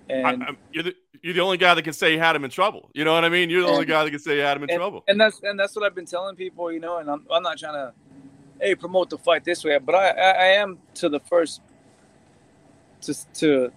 [0.09, 2.51] And I, you're the you're the only guy that can say you had him in
[2.51, 2.89] trouble.
[2.93, 3.49] You know what I mean?
[3.49, 5.03] You're the and, only guy that can say you had him in and, trouble.
[5.07, 6.97] And that's and that's what I've been telling people, you know.
[6.99, 7.93] And I'm I'm not trying to,
[8.61, 11.61] hey, promote the fight this way, but I I, I am to the first,
[13.01, 13.71] to to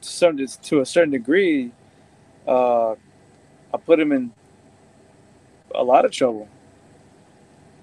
[0.00, 1.72] to certain to a certain degree.
[2.46, 2.92] Uh,
[3.72, 4.32] I put him in
[5.74, 6.48] a lot of trouble.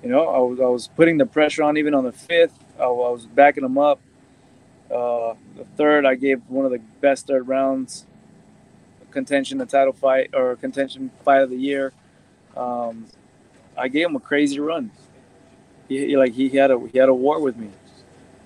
[0.03, 2.57] You know, I was I was putting the pressure on even on the fifth.
[2.79, 4.01] I, I was backing him up.
[4.93, 8.05] Uh, the third, I gave one of the best third rounds
[9.11, 11.91] contention, the title fight or contention fight of the year.
[12.55, 13.07] Um,
[13.77, 14.91] I gave him a crazy run.
[15.87, 17.69] He, he, like he had a he had a war with me,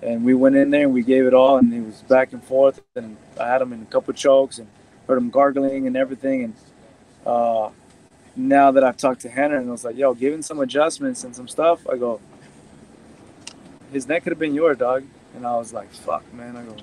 [0.02, 2.42] and we went in there and we gave it all, and he was back and
[2.42, 4.68] forth, and I had him in a couple chokes and
[5.06, 6.54] heard him gargling and everything, and
[7.26, 7.70] uh,
[8.36, 11.34] now that I've talked to Rener and I was like, yo, given some adjustments and
[11.34, 12.20] some stuff, I go,
[13.92, 16.76] his neck could have been your dog, and I was like, fuck, man, I go.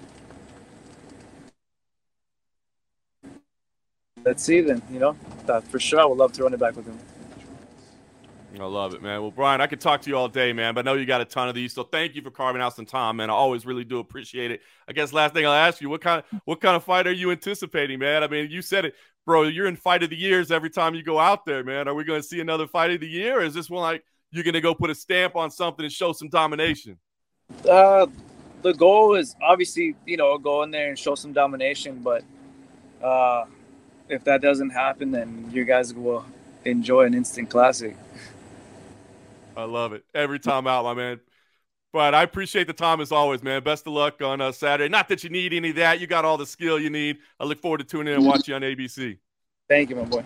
[4.26, 4.82] let's see then.
[4.92, 5.14] You know,
[5.70, 6.98] for sure, I would love to run it back with him.
[8.60, 9.22] I love it, man.
[9.22, 11.22] Well, Brian, I could talk to you all day, man, but I know you got
[11.22, 11.74] a ton of these.
[11.74, 13.30] So thank you for carving out some time, man.
[13.30, 14.62] I always really do appreciate it.
[14.86, 17.12] I guess last thing I'll ask you, what kind of what kind of fight are
[17.14, 18.22] you anticipating, man?
[18.22, 19.44] I mean, you said it, bro.
[19.44, 21.88] You're in fight of the years every time you go out there, man.
[21.88, 24.04] Are we going to see another fight of the year, or is this one like
[24.32, 26.98] you're going to go put a stamp on something and show some domination?
[27.70, 28.08] Uh,
[28.62, 32.24] the goal is obviously you know go in there and show some domination, but
[33.04, 33.45] uh,
[34.10, 36.26] if that doesn't happen, then you guys will
[36.65, 37.95] enjoy an instant classic.
[39.56, 41.19] I love it every time out, my man.
[41.91, 43.63] But I appreciate the time as always, man.
[43.63, 44.89] Best of luck on uh, Saturday.
[44.89, 46.00] Not that you need any of that.
[46.00, 47.17] You got all the skill you need.
[47.39, 49.17] I look forward to tuning in and watching you on ABC.
[49.67, 50.24] Thank you, my boy.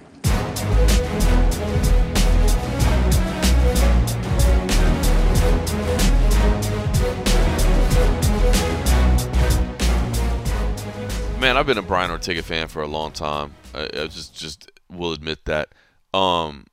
[11.43, 13.53] Man, I've been a Brian Ortega fan for a long time.
[13.75, 15.67] I, I just just will admit that.
[16.13, 16.67] Um,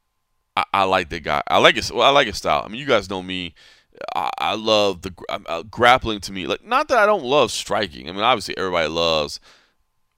[0.55, 1.43] I, I, like the guy.
[1.49, 1.91] I like his.
[1.93, 2.63] Well, I like his style.
[2.65, 3.57] I mean, you guys know me.
[4.15, 6.47] I, I love the uh, grappling to me.
[6.47, 8.09] Like, not that I don't love striking.
[8.09, 9.41] I mean, obviously everybody loves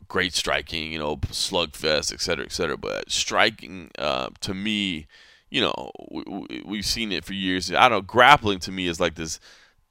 [0.07, 0.93] great striking.
[0.93, 2.77] You know, slugfest, et cetera, et cetera.
[2.77, 5.07] But striking uh, to me,
[5.49, 7.73] you know, we, we've seen it for years.
[7.73, 8.07] I don't.
[8.07, 9.41] Grappling to me is like this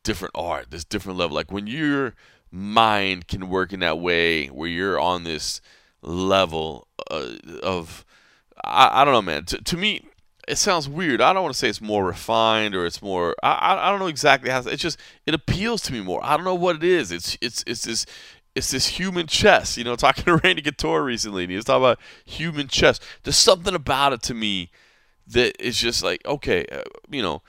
[0.03, 1.35] different art, this different level.
[1.35, 2.13] Like when you're
[2.51, 5.61] mind can work in that way where you're on this
[6.01, 8.05] level uh, of
[8.63, 9.45] I, I don't know man.
[9.45, 10.05] To, to me
[10.47, 11.21] it sounds weird.
[11.21, 14.07] I don't want to say it's more refined or it's more i, I don't know
[14.07, 16.23] exactly how it's just it appeals to me more.
[16.23, 17.11] I don't know what it is.
[17.11, 18.05] It's it's it's this
[18.53, 19.77] it's this human chess.
[19.77, 22.99] You know talking to randy couture recently and he was talking about human chess.
[23.23, 24.71] There's something about it to me
[25.27, 27.41] that is just like okay uh, you know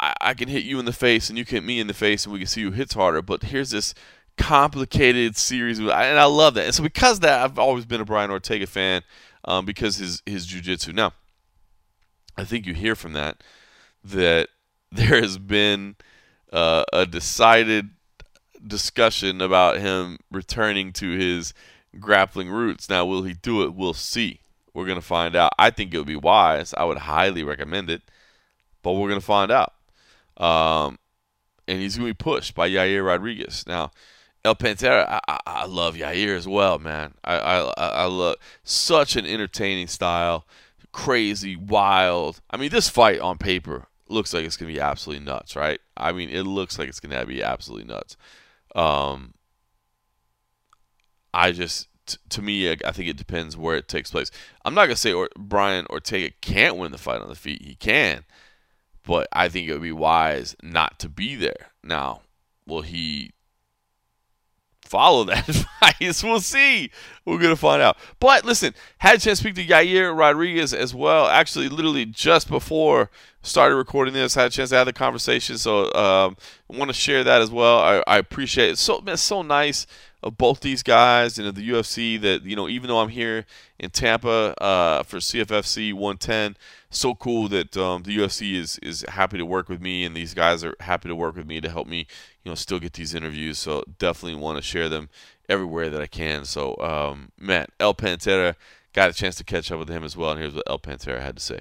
[0.00, 1.94] I, I can hit you in the face and you can hit me in the
[1.94, 3.22] face and we can see who hits harder.
[3.22, 3.94] But here's this
[4.36, 6.66] complicated series, and I love that.
[6.66, 9.02] And so because that, I've always been a Brian Ortega fan
[9.44, 10.94] um, because his his jujitsu.
[10.94, 11.12] Now,
[12.36, 13.42] I think you hear from that
[14.04, 14.48] that
[14.92, 15.96] there has been
[16.52, 17.90] uh, a decided
[18.64, 21.52] discussion about him returning to his
[21.98, 22.88] grappling roots.
[22.88, 23.74] Now, will he do it?
[23.74, 24.40] We'll see.
[24.74, 25.52] We're going to find out.
[25.58, 26.72] I think it would be wise.
[26.74, 28.02] I would highly recommend it,
[28.82, 29.74] but we're going to find out.
[30.36, 30.98] Um,
[31.68, 33.64] and he's going to be pushed by Yair Rodriguez.
[33.66, 33.90] Now,
[34.44, 37.14] El Pantera, I, I, love Yair as well, man.
[37.22, 40.46] I, I, I love such an entertaining style,
[40.90, 42.40] crazy, wild.
[42.50, 45.80] I mean, this fight on paper looks like it's going to be absolutely nuts, right?
[45.96, 48.16] I mean, it looks like it's going to be absolutely nuts.
[48.74, 49.34] Um,
[51.32, 54.32] I just, t- to me, I, I think it depends where it takes place.
[54.64, 57.62] I'm not going to say or, Brian Ortega can't win the fight on the feet.
[57.62, 58.24] He can
[59.04, 61.72] but I think it would be wise not to be there.
[61.82, 62.22] Now,
[62.66, 63.32] will he
[64.82, 65.48] follow that
[65.90, 66.22] advice?
[66.22, 66.90] We'll see.
[67.24, 67.96] We're going to find out.
[68.20, 71.26] But listen, had a chance to speak to Yair Rodriguez as well.
[71.26, 73.10] Actually, literally just before
[73.42, 75.58] started recording this, had a chance to have the conversation.
[75.58, 76.36] So um,
[76.68, 77.78] want to share that as well.
[77.78, 78.78] I, I appreciate it.
[78.78, 79.86] So, man, so nice
[80.22, 83.44] of both these guys and of the UFC that, you know, even though I'm here
[83.78, 86.56] in Tampa uh, for CFFC 110,
[86.90, 90.34] so cool that um, the UFC is is happy to work with me, and these
[90.34, 92.06] guys are happy to work with me to help me,
[92.44, 93.58] you know, still get these interviews.
[93.58, 95.08] So definitely want to share them
[95.48, 96.44] everywhere that I can.
[96.44, 98.54] So um, Matt El Pantera
[98.92, 101.20] got a chance to catch up with him as well, and here's what El Pantera
[101.20, 101.60] had to say.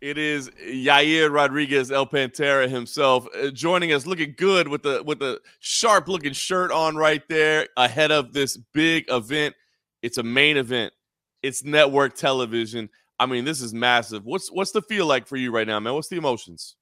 [0.00, 5.18] It is Yair Rodriguez El Pantera himself uh, joining us, looking good with the with
[5.18, 9.54] the sharp looking shirt on right there ahead of this big event.
[10.00, 10.94] It's a main event.
[11.42, 12.88] It's network television.
[13.18, 14.24] I mean, this is massive.
[14.24, 15.92] What's what's the feel like for you right now, man?
[15.92, 16.76] What's the emotions?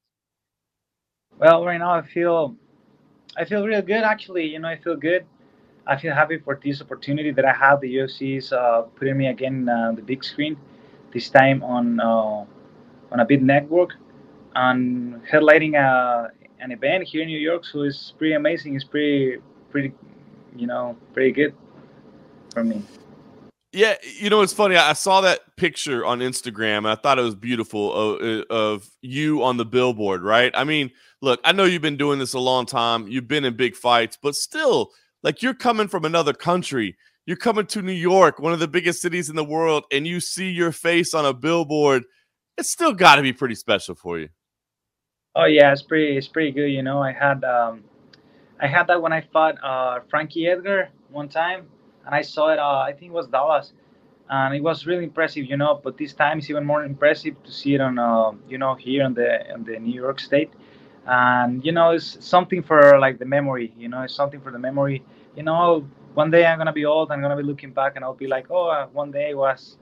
[1.39, 2.55] Well, right now I feel
[3.37, 4.47] I feel real good actually.
[4.47, 5.27] You know, I feel good.
[5.89, 7.81] I feel happy for this opportunity that I have.
[7.81, 10.57] The UFC is uh, putting me again uh, the big screen,
[11.13, 12.45] this time on uh,
[13.13, 13.91] on a big network,
[14.55, 17.65] and headlighting a, an event here in New York.
[17.65, 18.75] So it's pretty amazing.
[18.75, 19.39] It's pretty
[19.71, 19.93] pretty,
[20.57, 21.55] you know, pretty good
[22.53, 22.83] for me.
[23.73, 24.77] Yeah, you know it's funny.
[24.77, 29.43] I saw that picture on Instagram and I thought it was beautiful of, of, you
[29.43, 30.23] on the billboard.
[30.23, 30.51] Right?
[30.55, 30.91] I mean,
[31.21, 33.07] look, I know you've been doing this a long time.
[33.09, 34.93] You've been in big fights, but still,
[35.23, 36.97] like you're coming from another country.
[37.27, 40.19] You're coming to New York, one of the biggest cities in the world, and you
[40.19, 42.05] see your face on a billboard.
[42.59, 44.29] It's still got to be pretty special for you.
[45.37, 46.17] Oh yeah, it's pretty.
[46.17, 46.67] It's pretty good.
[46.67, 47.85] You know, I had um,
[48.61, 51.69] I had that when I fought uh, Frankie Edgar one time
[52.05, 52.59] and I saw it.
[52.59, 53.73] Uh, I think it was Dallas,
[54.29, 55.81] and it was really impressive, you know.
[55.83, 59.05] But this time it's even more impressive to see it on, uh, you know, here
[59.05, 60.51] in the in the New York State,
[61.07, 64.59] and you know, it's something for like the memory, you know, it's something for the
[64.59, 65.05] memory.
[65.37, 68.15] You know, one day I'm gonna be old, I'm gonna be looking back, and I'll
[68.15, 69.79] be like, oh, uh, one day was.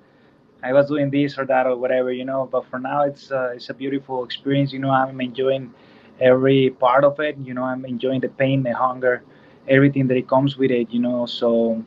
[0.62, 2.48] I was doing this or that or whatever, you know.
[2.50, 4.72] But for now, it's uh, it's a beautiful experience.
[4.72, 5.72] You know, I'm enjoying
[6.20, 7.36] every part of it.
[7.42, 9.22] You know, I'm enjoying the pain, the hunger,
[9.68, 10.90] everything that it comes with it.
[10.90, 11.84] You know, so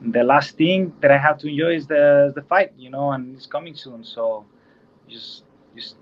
[0.00, 3.36] the last thing that I have to enjoy is the the fight, you know, and
[3.36, 4.04] it's coming soon.
[4.04, 4.44] So
[5.08, 5.44] just
[5.74, 5.96] just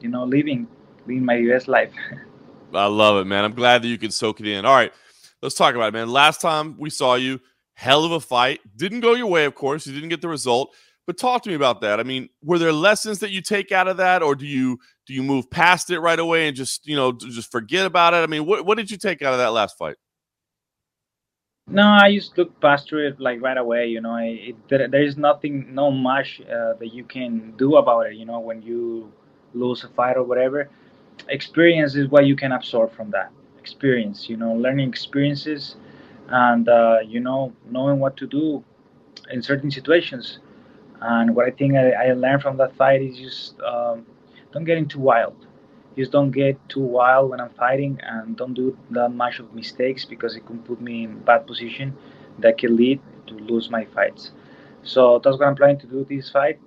[0.00, 0.66] you know, living
[1.06, 1.92] living my US life.
[2.74, 3.44] I love it, man.
[3.44, 4.64] I'm glad that you can soak it in.
[4.66, 4.92] All right.
[5.40, 6.08] let's talk about it, man.
[6.10, 7.40] Last time we saw you,
[7.72, 8.60] hell of a fight.
[8.76, 9.86] Didn't go your way, of course.
[9.86, 10.74] You didn't get the result.
[11.08, 12.00] But talk to me about that.
[12.00, 15.14] I mean, were there lessons that you take out of that, or do you do
[15.14, 18.18] you move past it right away and just you know just forget about it?
[18.18, 19.96] I mean, what what did you take out of that last fight?
[21.66, 23.86] No, I just look past it like right away.
[23.86, 28.08] You know, it, there, there is nothing, no much uh, that you can do about
[28.08, 28.14] it.
[28.16, 29.10] You know, when you
[29.54, 30.68] lose a fight or whatever,
[31.30, 34.28] experience is what you can absorb from that experience.
[34.28, 35.76] You know, learning experiences,
[36.28, 38.62] and uh, you know, knowing what to do
[39.30, 40.40] in certain situations.
[41.00, 44.06] And what I think I, I learned from that fight is just um,
[44.52, 45.46] don't get into wild.
[45.96, 50.04] Just don't get too wild when I'm fighting, and don't do that much of mistakes
[50.04, 51.96] because it can put me in bad position
[52.38, 54.30] that can lead to lose my fights.
[54.82, 56.60] So that's what I'm planning to do this fight.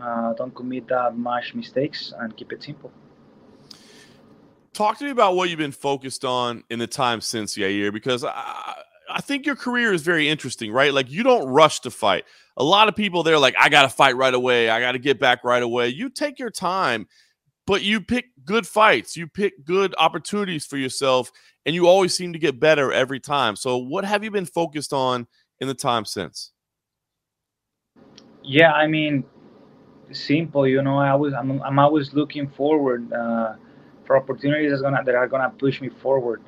[0.00, 2.90] Uh, don't commit that much mistakes and keep it simple.
[4.72, 8.24] Talk to me about what you've been focused on in the time since Yair, because
[8.24, 10.92] I, I think your career is very interesting, right?
[10.92, 12.24] Like you don't rush to fight.
[12.56, 14.70] A lot of people they're like, I got to fight right away.
[14.70, 15.88] I got to get back right away.
[15.88, 17.06] You take your time,
[17.66, 19.16] but you pick good fights.
[19.16, 21.30] You pick good opportunities for yourself,
[21.66, 23.56] and you always seem to get better every time.
[23.56, 25.26] So, what have you been focused on
[25.60, 26.52] in the time since?
[28.42, 29.24] Yeah, I mean,
[30.12, 30.66] simple.
[30.66, 33.54] You know, I was I'm, I'm always looking forward uh,
[34.04, 36.42] for opportunities that's gonna that are gonna push me forward.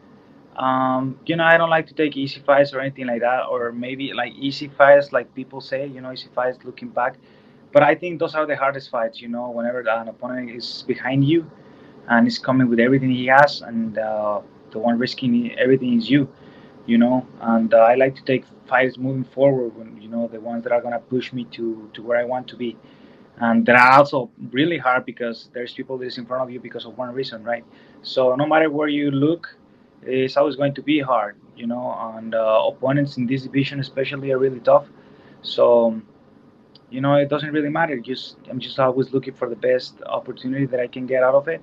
[0.57, 3.73] Um, you know, I don't like to take easy fights or anything like that, or
[3.73, 7.17] maybe like easy fights, like people say, you know, easy fights looking back.
[7.73, 11.25] But I think those are the hardest fights, you know, whenever an opponent is behind
[11.25, 11.51] you
[12.09, 14.41] and is coming with everything he has, and uh,
[14.71, 16.29] the one risking everything is you,
[16.87, 17.27] you know.
[17.41, 20.73] And uh, I like to take fights moving forward, when, you know, the ones that
[20.73, 22.77] are going to push me to, to where I want to be.
[23.39, 26.61] And that are also really hard because there's people that is in front of you
[26.61, 27.65] because of one reason, right?
[28.03, 29.57] So no matter where you look,
[30.07, 34.33] it's always going to be hard, you know, and uh, opponents in this division especially
[34.33, 34.87] are really tough.
[35.43, 36.01] So,
[36.91, 37.99] you know, it doesn't really matter.
[37.99, 41.49] Just I'm just always looking for the best opportunity that I can get out of
[41.49, 41.63] it,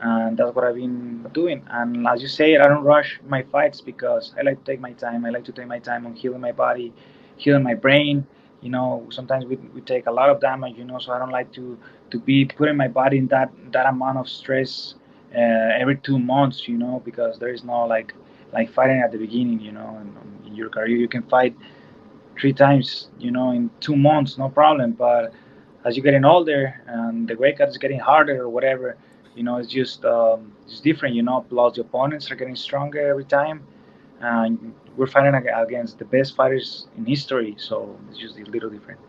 [0.00, 1.62] and that's what I've been doing.
[1.70, 4.92] And as you say, I don't rush my fights because I like to take my
[4.92, 5.24] time.
[5.24, 6.92] I like to take my time on healing my body,
[7.36, 8.26] healing my brain.
[8.62, 10.76] You know, sometimes we, we take a lot of damage.
[10.76, 11.78] You know, so I don't like to
[12.10, 14.94] to be putting my body in that that amount of stress
[15.36, 18.14] uh, every two months, you know, because there is no like
[18.52, 21.54] like fighting at the beginning, you know, in, in your career you can fight
[22.40, 24.92] three times, you know, in two months, no problem.
[24.92, 25.32] But
[25.84, 28.96] as you're getting older and the weight cut is getting harder or whatever,
[29.34, 31.44] you know, it's just um, it's different, you know.
[31.48, 33.66] Plus the opponents are getting stronger every time,
[34.20, 39.00] and we're fighting against the best fighters in history, so it's just a little different.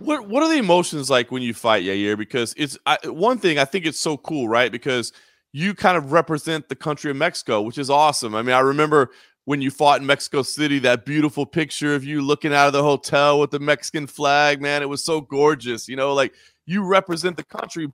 [0.00, 2.16] What what are the emotions like when you fight Yair?
[2.16, 4.70] Because it's I, one thing I think it's so cool, right?
[4.70, 5.12] Because
[5.52, 8.34] you kind of represent the country of Mexico, which is awesome.
[8.34, 9.10] I mean, I remember
[9.44, 12.82] when you fought in Mexico City, that beautiful picture of you looking out of the
[12.82, 15.88] hotel with the Mexican flag, man, it was so gorgeous.
[15.88, 16.32] You know, like
[16.66, 17.88] you represent the country.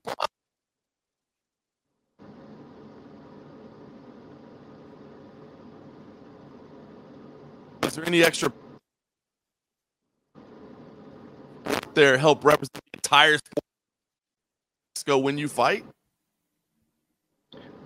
[7.85, 8.53] Is there any extra
[11.95, 13.39] there help represent the entire
[14.95, 15.85] Mexico when you fight?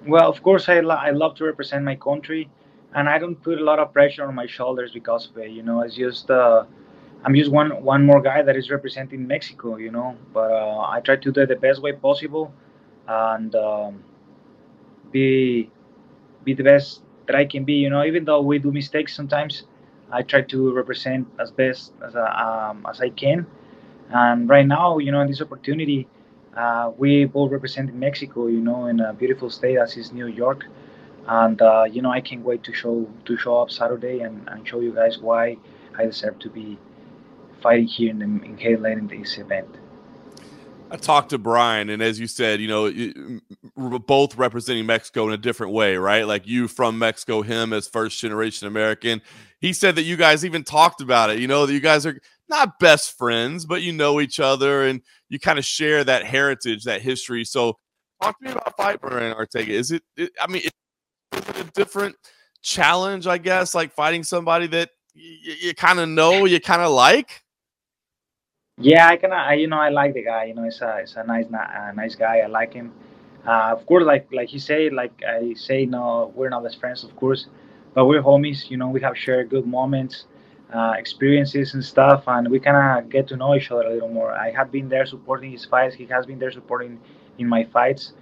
[0.06, 2.48] Well, of course, I, lo- I love to represent my country,
[2.94, 5.50] and I don't put a lot of pressure on my shoulders because of it.
[5.50, 6.64] You know, it's just uh,
[7.24, 9.76] I'm just one one more guy that is representing Mexico.
[9.76, 12.52] You know, but uh, I try to do it the best way possible,
[13.06, 14.04] and um,
[15.10, 15.70] be
[16.44, 17.74] be the best that I can be.
[17.74, 19.64] You know, even though we do mistakes sometimes,
[20.10, 23.46] I try to represent as best as uh, um, as I can
[24.10, 26.06] and right now, you know, in this opportunity,
[26.56, 30.64] uh, we both represent Mexico, you know, in a beautiful state as is New York.
[31.26, 34.66] And uh, you know, I can't wait to show to show up Saturday and, and
[34.66, 35.58] show you guys why
[35.96, 36.78] I deserve to be
[37.60, 39.68] fighting here in, in headlining this event.
[40.90, 45.36] I talked to Brian, and as you said, you know, both representing Mexico in a
[45.36, 46.26] different way, right?
[46.26, 49.20] Like you from Mexico, him as first generation American.
[49.60, 51.40] He said that you guys even talked about it.
[51.40, 52.18] You know, that you guys are
[52.48, 56.84] not best friends, but you know each other and you kind of share that heritage,
[56.84, 57.44] that history.
[57.44, 57.76] So,
[58.22, 59.72] talk to me about Fighter and Ortega.
[59.72, 60.70] Is it, it I mean, is
[61.32, 62.16] it a different
[62.62, 66.92] challenge, I guess, like fighting somebody that you, you kind of know, you kind of
[66.92, 67.42] like?
[68.80, 70.44] Yeah, I kind of, you know, I like the guy.
[70.44, 72.38] You know, it's a, it's a nice, a nice guy.
[72.38, 72.92] I like him.
[73.46, 77.02] Uh, of course, like like he said, like I say, no, we're not best friends,
[77.02, 77.46] of course,
[77.94, 78.70] but we're homies.
[78.70, 80.26] You know, we have shared good moments
[80.72, 84.08] uh, experiences and stuff, and we kind of get to know each other a little
[84.08, 84.32] more.
[84.32, 85.94] I have been there supporting his fights.
[85.94, 87.00] He has been there supporting
[87.38, 88.12] in my fights,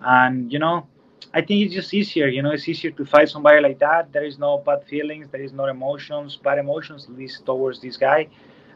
[0.00, 0.86] and you know,
[1.34, 2.28] I think it's just easier.
[2.28, 4.12] You know, it's easier to fight somebody like that.
[4.12, 5.28] There is no bad feelings.
[5.30, 8.28] There is no emotions, bad emotions, least towards this guy.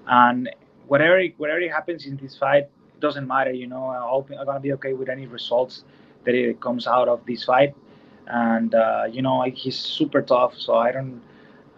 [0.07, 0.51] And
[0.89, 2.69] whatever whatever happens in this fight,
[3.01, 3.53] doesn't matter.
[3.53, 5.85] You know, I'm gonna be okay with any results
[6.25, 7.75] that it comes out of this fight.
[8.27, 11.23] And uh, you know, he's super tough, so I don't.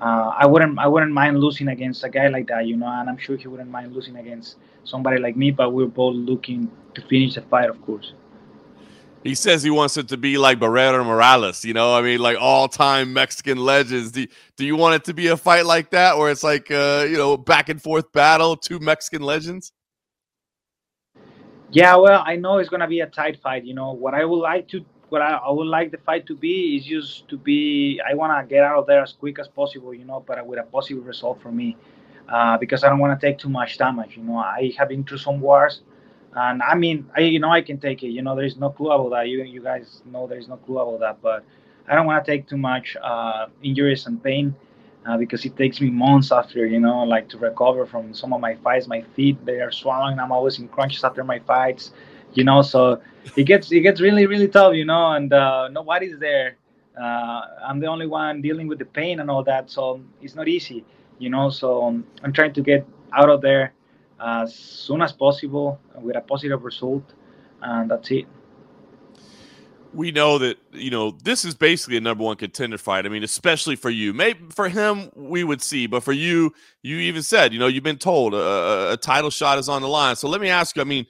[0.02, 3.08] Uh, I wouldn't I wouldn't mind losing against a guy like that, you know, and
[3.08, 5.52] I'm sure he wouldn't mind losing against somebody like me.
[5.52, 8.12] But we're both looking to finish the fight, of course.
[9.22, 11.94] He says he wants it to be like Barrera Morales, you know.
[11.94, 14.10] I mean, like all-time Mexican legends.
[14.10, 14.26] Do,
[14.56, 17.16] do you want it to be a fight like that, where it's like uh, you
[17.16, 19.72] know back and forth battle, two Mexican legends?
[21.70, 23.64] Yeah, well, I know it's gonna be a tight fight.
[23.64, 26.36] You know what I would like to, what I, I would like the fight to
[26.36, 28.00] be is just to be.
[28.08, 30.64] I wanna get out of there as quick as possible, you know, but with a
[30.64, 31.76] positive result for me,
[32.28, 34.16] uh, because I don't want to take too much damage.
[34.16, 35.82] You know, I have been through some wars
[36.34, 38.08] and I mean, I you know I can take it.
[38.08, 39.28] You know, there is no clue about that.
[39.28, 41.22] You you guys know there is no clue about that.
[41.22, 41.44] But
[41.88, 44.54] I don't want to take too much uh, injuries and pain
[45.06, 48.40] uh, because it takes me months after you know like to recover from some of
[48.40, 48.86] my fights.
[48.86, 50.18] My feet they are swelling.
[50.18, 51.92] I'm always in crunches after my fights.
[52.34, 53.00] You know, so
[53.36, 54.74] it gets it gets really really tough.
[54.74, 56.56] You know, and uh, nobody's there.
[57.00, 60.48] Uh, I'm the only one dealing with the pain and all that, so it's not
[60.48, 60.84] easy.
[61.18, 63.72] You know, so um, I'm trying to get out of there
[64.20, 67.04] as soon as possible with a positive result,
[67.60, 68.26] and that's it.
[69.94, 73.04] We know that you know this is basically a number one contender fight.
[73.04, 74.14] I mean, especially for you.
[74.14, 77.84] Maybe for him, we would see, but for you, you even said, you know, you've
[77.84, 80.16] been told a, a title shot is on the line.
[80.16, 80.82] So let me ask you.
[80.82, 81.06] I mean,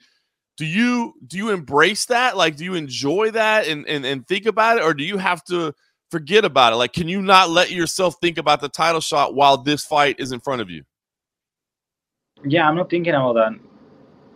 [0.57, 2.37] do you do you embrace that?
[2.37, 5.43] Like, do you enjoy that and and, and think about it, or do you have
[5.45, 5.73] to?
[6.11, 6.75] forget about it?
[6.75, 10.31] Like, can you not let yourself think about the title shot while this fight is
[10.31, 10.83] in front of you?
[12.45, 13.53] yeah, I'm not thinking about that.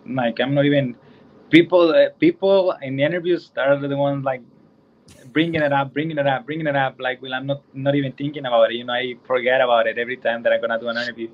[0.05, 0.95] Like, I'm not even
[1.49, 1.89] people.
[1.89, 4.41] Uh, people in the interviews are the ones like
[5.34, 6.95] bringing it up, bringing it up, bringing it up.
[6.99, 8.76] Like, well, I'm not not even thinking about it.
[8.76, 11.30] You know, I forget about it every time that I'm gonna do an interview.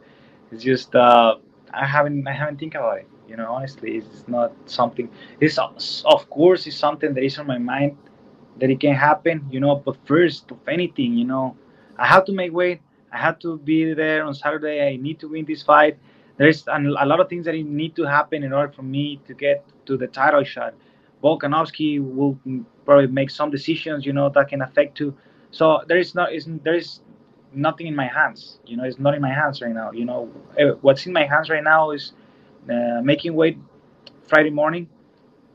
[0.51, 1.37] It's just uh,
[1.73, 3.07] I haven't I haven't think about it.
[3.33, 5.09] You know, honestly, it's not something.
[5.41, 7.97] It's of course it's something that is on my mind
[8.59, 9.47] that it can happen.
[9.49, 11.57] You know, but first of anything, you know,
[11.97, 12.81] I have to make weight.
[13.11, 14.87] I have to be there on Saturday.
[14.87, 15.97] I need to win this fight
[16.37, 19.65] there's a lot of things that need to happen in order for me to get
[19.85, 20.73] to the title shot.
[21.23, 22.37] Volkanovski will
[22.85, 25.15] probably make some decisions, you know, that can affect too.
[25.51, 27.01] So there is not, is there is
[27.53, 28.59] nothing in my hands.
[28.65, 29.91] You know, it's not in my hands right now.
[29.91, 32.13] You know, eh, what's in my hands right now is
[32.69, 33.57] uh, making weight
[34.27, 34.87] Friday morning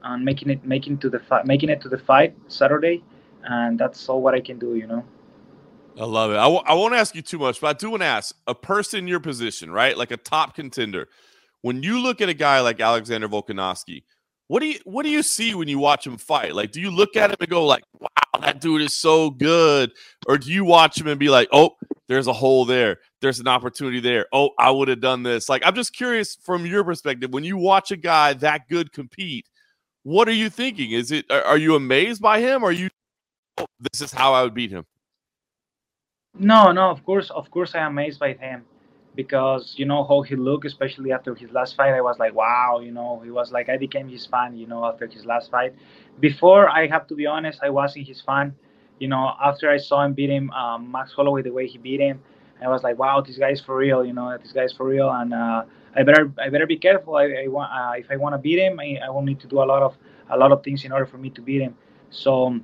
[0.02, 3.02] and making it making to the fi- making it to the fight Saturday,
[3.44, 4.74] and that's all what I can do.
[4.74, 5.04] You know.
[5.98, 6.36] I love it.
[6.36, 8.54] I w- I won't ask you too much, but I do want to ask a
[8.54, 9.96] person in your position, right?
[9.96, 11.09] Like a top contender.
[11.62, 14.04] When you look at a guy like Alexander Volkanovski,
[14.46, 16.54] what do you what do you see when you watch him fight?
[16.54, 19.90] Like, do you look at him and go like, "Wow, that dude is so good,"
[20.26, 21.76] or do you watch him and be like, "Oh,
[22.09, 22.98] there's a hole there.
[23.20, 24.26] There's an opportunity there.
[24.32, 27.56] Oh, I would have done this." Like, I'm just curious from your perspective when you
[27.56, 29.48] watch a guy that good compete.
[30.02, 30.92] What are you thinking?
[30.92, 32.62] Is it are you amazed by him?
[32.62, 32.88] Or are you,
[33.59, 34.86] oh, this is how I would beat him?
[36.38, 38.64] No, no, of course, of course, I am amazed by him
[39.16, 41.92] because you know how he looked, especially after his last fight.
[41.92, 44.84] I was like, wow, you know, he was like I became his fan, you know,
[44.84, 45.74] after his last fight.
[46.20, 48.54] Before, I have to be honest, I wasn't his fan.
[48.99, 52.01] You know, after I saw him beat him, um, Max Holloway, the way he beat
[52.01, 52.20] him,
[52.61, 54.05] I was like, wow, this guy's for real.
[54.05, 55.62] You know, this guy's for real, and uh,
[55.94, 57.16] I better, I better be careful.
[57.16, 59.46] I, I want, uh, if I want to beat him, I, I will need to
[59.46, 59.96] do a lot of,
[60.30, 61.76] a lot of things in order for me to beat him.
[62.11, 62.59] So,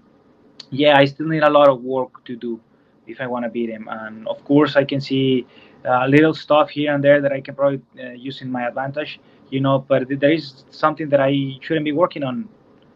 [0.71, 2.61] yeah, I still need a lot of work to do
[3.07, 3.89] if I want to beat him.
[3.89, 5.47] And of course, I can see
[5.85, 9.21] uh, little stuff here and there that I can probably uh, use in my advantage,
[9.51, 9.79] you know.
[9.79, 12.49] But there is something that I shouldn't be working on,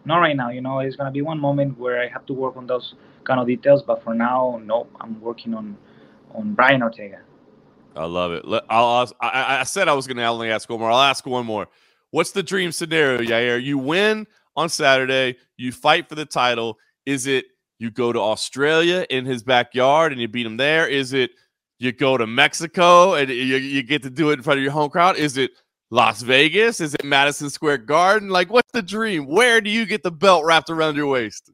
[0.08, 0.50] not right now.
[0.50, 2.94] You know, it's gonna be one moment where I have to work on those
[3.24, 3.82] kind of details.
[3.82, 5.76] But for now, no, I'm working on
[6.34, 7.20] on Brian Ortega.
[7.96, 8.44] I love it.
[8.70, 10.90] I'll, ask, I, I said I was going to only ask one more.
[10.90, 11.66] I'll ask one more.
[12.10, 13.62] What's the dream scenario, Yair?
[13.62, 15.36] You win on Saturday.
[15.56, 16.78] You fight for the title.
[17.06, 17.46] Is it
[17.78, 20.86] you go to Australia in his backyard and you beat him there?
[20.86, 21.32] Is it
[21.78, 24.72] you go to Mexico and you, you get to do it in front of your
[24.72, 25.16] home crowd?
[25.16, 25.52] Is it
[25.90, 26.80] Las Vegas?
[26.80, 28.28] Is it Madison Square Garden?
[28.28, 29.26] Like, what's the dream?
[29.26, 31.50] Where do you get the belt wrapped around your waist?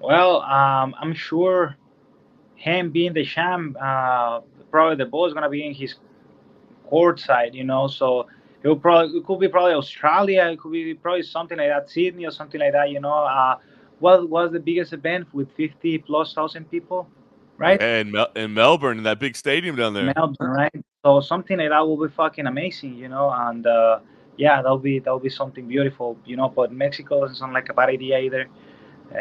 [0.00, 1.76] Well, um, I'm sure
[2.54, 4.40] him being the champ, uh,
[4.70, 5.96] probably the ball is gonna be in his
[6.88, 7.86] court side, you know.
[7.86, 8.26] So
[8.62, 12.24] it probably it could be probably Australia, it could be probably something like that, Sydney
[12.24, 13.12] or something like that, you know.
[13.12, 13.56] Uh,
[13.98, 17.06] what was the biggest event with 50 plus thousand people,
[17.60, 17.80] right?
[17.80, 20.12] And Mel- in Melbourne, in that big stadium down there.
[20.16, 20.84] Melbourne, right?
[21.04, 23.30] So something like that will be fucking amazing, you know.
[23.30, 24.00] And uh,
[24.36, 26.48] yeah, that'll be that'll be something beautiful, you know.
[26.48, 28.48] But Mexico doesn't sound like a bad idea either.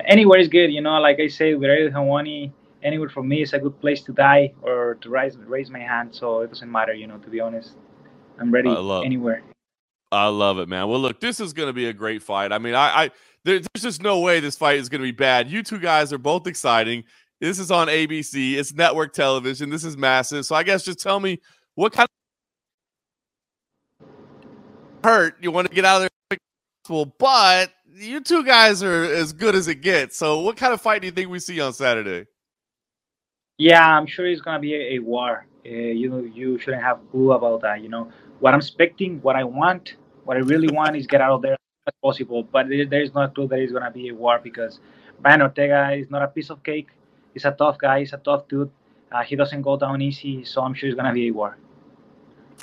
[0.05, 0.71] anywhere is good.
[0.71, 4.01] You know, like I say, with Ariel Helwani, anywhere for me is a good place
[4.03, 6.15] to die or to raise raise my hand.
[6.15, 6.93] So it doesn't matter.
[6.93, 7.73] You know, to be honest,
[8.39, 8.69] I'm ready
[9.05, 9.43] anywhere.
[10.11, 10.87] I love it, man.
[10.87, 12.51] Well, look, this is going to be a great fight.
[12.51, 13.11] I mean, I, I
[13.43, 15.49] there, there's just no way this fight is going to be bad.
[15.51, 17.03] You two guys are both exciting.
[17.39, 18.55] This is on ABC.
[18.55, 19.69] It's network television.
[19.69, 20.45] This is massive.
[20.45, 21.39] So I guess just tell me
[21.75, 22.07] what kind
[23.99, 24.07] of
[25.03, 26.39] hurt you want to get out of there
[26.83, 30.17] possible, but you two guys are as good as it gets.
[30.17, 32.27] So what kind of fight do you think we see on Saturday?
[33.57, 35.45] Yeah, I'm sure it's gonna be a, a war.
[35.65, 37.81] Uh, you know, you shouldn't have clue about that.
[37.81, 41.33] You know what I'm expecting, what I want, what I really want is get out
[41.33, 42.43] of there as possible.
[42.43, 44.79] But there is no clue that it's gonna be a war because
[45.21, 46.87] Brian Ortega is not a piece of cake.
[47.33, 47.99] He's a tough guy.
[47.99, 48.71] He's a tough dude.
[49.11, 51.57] Uh, he doesn't go down easy, so I'm sure it's gonna be a war.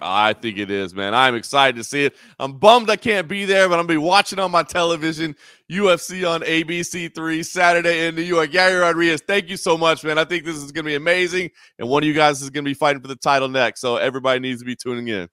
[0.00, 1.14] I think it is, man.
[1.14, 2.16] I'm excited to see it.
[2.38, 5.34] I'm bummed I can't be there, but I'm gonna be watching on my television
[5.70, 8.50] UFC on ABC3 Saturday in New York.
[8.50, 10.18] Yair Rodriguez, thank you so much, man.
[10.18, 12.74] I think this is gonna be amazing, and one of you guys is gonna be
[12.74, 13.80] fighting for the title next.
[13.80, 15.28] So everybody needs to be tuning in.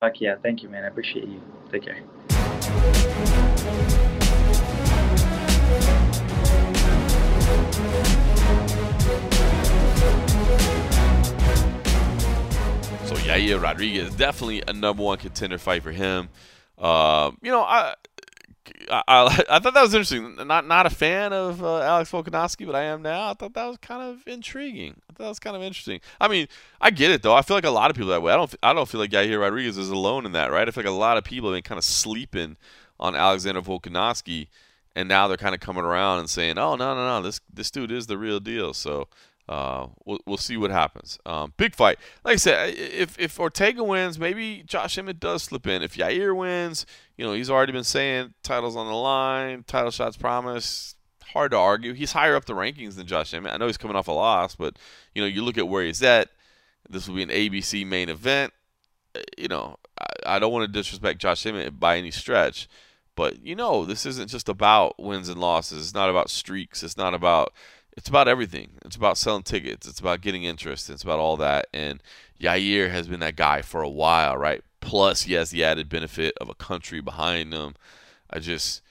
[0.00, 0.84] Fuck yeah, thank you, man.
[0.84, 1.40] I appreciate you.
[1.70, 3.43] Take care.
[13.40, 16.28] Yair Rodriguez definitely a number one contender fight for him.
[16.78, 17.94] Uh, you know, I,
[18.90, 20.36] I, I thought that was interesting.
[20.46, 23.30] Not not a fan of uh, Alex Volkanovski, but I am now.
[23.30, 25.00] I thought that was kind of intriguing.
[25.08, 26.00] I thought that was kind of interesting.
[26.20, 26.48] I mean,
[26.80, 27.34] I get it though.
[27.34, 28.32] I feel like a lot of people that way.
[28.32, 30.66] I don't I don't feel like Yair Rodriguez is alone in that, right?
[30.66, 32.56] I feel like a lot of people have been kind of sleeping
[32.98, 34.48] on Alexander Volkanovski,
[34.94, 37.70] and now they're kind of coming around and saying, "Oh no no no, this this
[37.70, 39.08] dude is the real deal." So
[39.48, 41.18] uh, we'll, we'll see what happens.
[41.26, 41.98] Um, big fight.
[42.24, 45.82] Like I said, if, if Ortega wins, maybe Josh Emmett does slip in.
[45.82, 46.86] If Yair wins,
[47.16, 50.96] you know, he's already been saying titles on the line, title shots promised.
[51.32, 51.92] Hard to argue.
[51.92, 53.52] He's higher up the rankings than Josh Emmett.
[53.52, 54.78] I know he's coming off a loss, but,
[55.14, 56.28] you know, you look at where he's at.
[56.88, 58.52] This will be an ABC main event.
[59.14, 62.68] Uh, you know, I, I don't want to disrespect Josh Emmett by any stretch.
[63.16, 65.84] But you know, this isn't just about wins and losses.
[65.84, 66.82] It's not about streaks.
[66.82, 67.52] It's not about
[67.96, 68.70] it's about everything.
[68.84, 69.86] It's about selling tickets.
[69.86, 70.90] It's about getting interest.
[70.90, 71.66] It's about all that.
[71.72, 72.02] And
[72.40, 74.62] Yair has been that guy for a while, right?
[74.80, 77.74] Plus, he has the added benefit of a country behind him.
[78.28, 78.82] I just,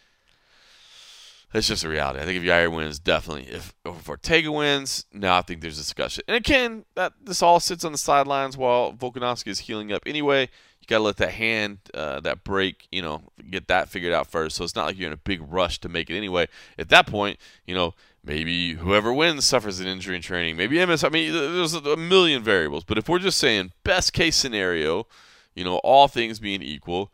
[1.53, 2.19] it's just a reality.
[2.19, 3.53] I think if Yair wins, definitely.
[3.53, 6.23] If, if Ortega wins, now I think there's discussion.
[6.27, 10.49] And again, that this all sits on the sidelines while Volkanovski is healing up anyway.
[10.79, 14.27] You got to let that hand, uh, that break, you know, get that figured out
[14.27, 14.55] first.
[14.55, 16.47] So it's not like you're in a big rush to make it anyway.
[16.77, 17.93] At that point, you know,
[18.25, 20.55] Maybe whoever wins suffers an injury in training.
[20.55, 21.03] Maybe MS.
[21.03, 22.85] I mean, there's a million variables.
[22.85, 25.07] But if we're just saying best case scenario,
[25.55, 27.11] you know, all things being equal,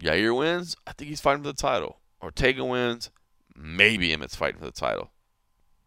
[0.00, 0.76] Yair wins.
[0.86, 1.98] I think he's fighting for the title.
[2.22, 3.10] Ortega wins.
[3.56, 5.10] Maybe Emmett's fighting for the title.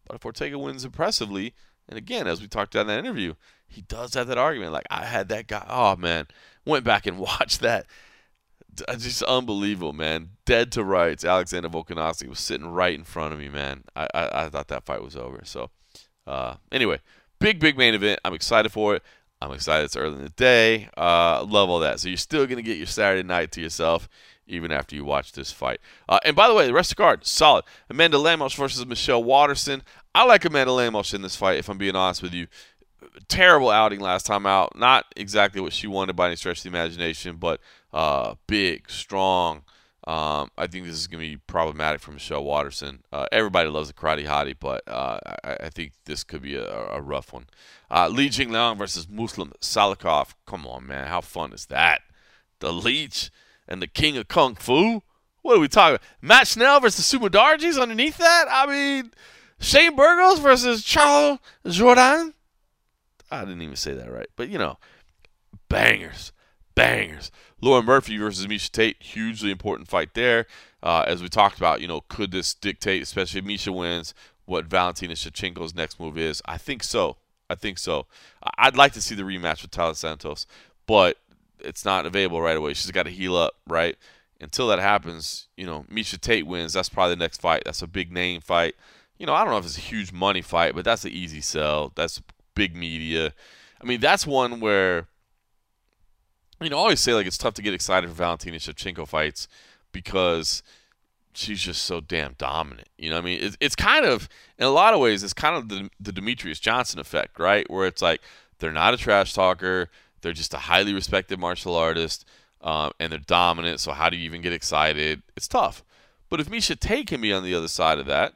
[0.06, 1.54] But if Ortega wins impressively,
[1.88, 3.34] and again, as we talked about in that interview,
[3.66, 4.72] he does have that argument.
[4.72, 5.64] Like I had that guy.
[5.68, 6.26] Oh man,
[6.64, 7.86] went back and watched that
[8.98, 10.30] just unbelievable, man.
[10.44, 11.24] Dead to rights.
[11.24, 13.84] Alexander Volkanovski was sitting right in front of me, man.
[13.94, 15.40] I, I, I thought that fight was over.
[15.44, 15.70] So,
[16.26, 17.00] uh, anyway,
[17.38, 18.20] big, big main event.
[18.24, 19.02] I'm excited for it.
[19.40, 20.88] I'm excited it's early in the day.
[20.96, 22.00] Uh, love all that.
[22.00, 24.08] So, you're still going to get your Saturday night to yourself
[24.48, 25.80] even after you watch this fight.
[26.08, 27.64] Uh, and by the way, the rest of the card, solid.
[27.88, 29.82] Amanda Lemos versus Michelle Waterson.
[30.14, 32.46] I like Amanda Lemos in this fight, if I'm being honest with you.
[33.28, 34.76] Terrible outing last time out.
[34.76, 37.60] Not exactly what she wanted by any stretch of the imagination, but
[37.92, 39.62] uh, big, strong.
[40.06, 43.02] Um, I think this is going to be problematic for Michelle Waterson.
[43.12, 46.64] Uh, everybody loves a karate hottie, but uh, I, I, think this could be a,
[46.64, 47.44] a rough one.
[47.90, 50.34] Uh, Li Jingliang versus Muslim Salikhov.
[50.46, 51.08] Come on, man.
[51.08, 52.00] How fun is that?
[52.60, 53.30] The Leech
[53.68, 55.02] and the King of Kung Fu?
[55.42, 56.06] What are we talking about?
[56.22, 58.46] Matt Schnell versus Sumudaerji's underneath that?
[58.50, 59.12] I mean,
[59.60, 62.32] Shane Burgos versus Charles Jordan?
[63.30, 64.28] I didn't even say that right.
[64.36, 64.78] But, you know,
[65.68, 66.32] bangers.
[66.78, 67.32] Bangers.
[67.60, 70.46] Lauren Murphy versus Miesha Tate, hugely important fight there.
[70.80, 74.14] Uh, as we talked about, you know, could this dictate, especially if Miesha wins,
[74.44, 76.40] what Valentina Shevchenko's next move is?
[76.44, 77.16] I think so.
[77.50, 78.06] I think so.
[78.58, 80.46] I'd like to see the rematch with Taila Santos,
[80.86, 81.16] but
[81.58, 82.74] it's not available right away.
[82.74, 83.96] She's got to heal up, right?
[84.40, 86.74] Until that happens, you know, Miesha Tate wins.
[86.74, 87.62] That's probably the next fight.
[87.64, 88.76] That's a big name fight.
[89.18, 91.40] You know, I don't know if it's a huge money fight, but that's an easy
[91.40, 91.90] sell.
[91.96, 92.22] That's
[92.54, 93.34] big media.
[93.82, 95.08] I mean, that's one where
[96.60, 99.48] you know, I always say like it's tough to get excited for Valentina Shevchenko fights
[99.92, 100.62] because
[101.32, 102.88] she's just so damn dominant.
[102.98, 104.28] You know, I mean, it's, it's kind of
[104.58, 107.68] in a lot of ways it's kind of the, the Demetrious Johnson effect, right?
[107.70, 108.20] Where it's like
[108.58, 109.88] they're not a trash talker,
[110.20, 112.24] they're just a highly respected martial artist,
[112.60, 113.80] um, and they're dominant.
[113.80, 115.22] So how do you even get excited?
[115.36, 115.84] It's tough.
[116.28, 118.34] But if Miesha Tate can be on the other side of that,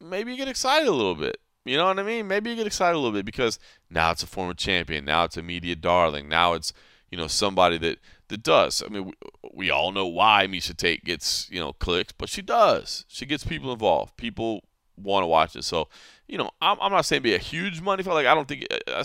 [0.00, 1.38] maybe you get excited a little bit.
[1.64, 2.28] You know what I mean?
[2.28, 3.58] Maybe you get excited a little bit because
[3.90, 5.04] now it's a former champion.
[5.04, 6.28] Now it's a media darling.
[6.28, 6.72] Now it's
[7.10, 7.98] you know somebody that
[8.28, 8.82] that does.
[8.84, 9.12] I mean, we,
[9.52, 13.04] we all know why Miesha Tate gets you know clicks, but she does.
[13.08, 14.16] She gets people involved.
[14.16, 14.64] People
[14.96, 15.64] want to watch it.
[15.64, 15.88] So
[16.26, 18.66] you know, I'm, I'm not saying be a huge money for like I don't think
[18.70, 19.04] uh,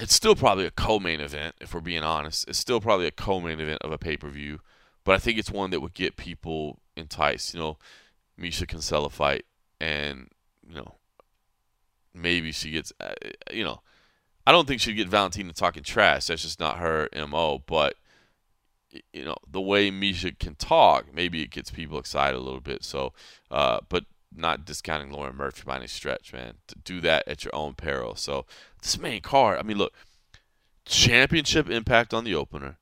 [0.00, 2.48] it's still probably a co-main event if we're being honest.
[2.48, 4.60] It's still probably a co-main event of a pay-per-view,
[5.04, 7.54] but I think it's one that would get people enticed.
[7.54, 7.78] You know,
[8.40, 9.44] Miesha can sell a fight,
[9.80, 10.28] and
[10.68, 10.94] you know,
[12.14, 13.14] maybe she gets, uh,
[13.52, 13.80] you know,
[14.46, 16.26] I don't think she'd get Valentina talking trash.
[16.26, 17.62] That's just not her mo.
[17.66, 17.96] But
[19.12, 22.84] you know, the way Miesha can talk, maybe it gets people excited a little bit.
[22.84, 23.12] So,
[23.50, 26.54] uh, but not discounting Lauren Murphy by any stretch, man.
[26.68, 28.14] To do that at your own peril.
[28.14, 28.46] So
[28.82, 29.92] this main card, I mean, look,
[30.84, 32.76] championship impact on the opener,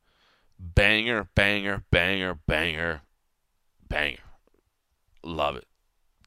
[0.58, 3.02] banger, banger, banger, banger,
[3.88, 4.18] banger.
[5.22, 5.66] Love it.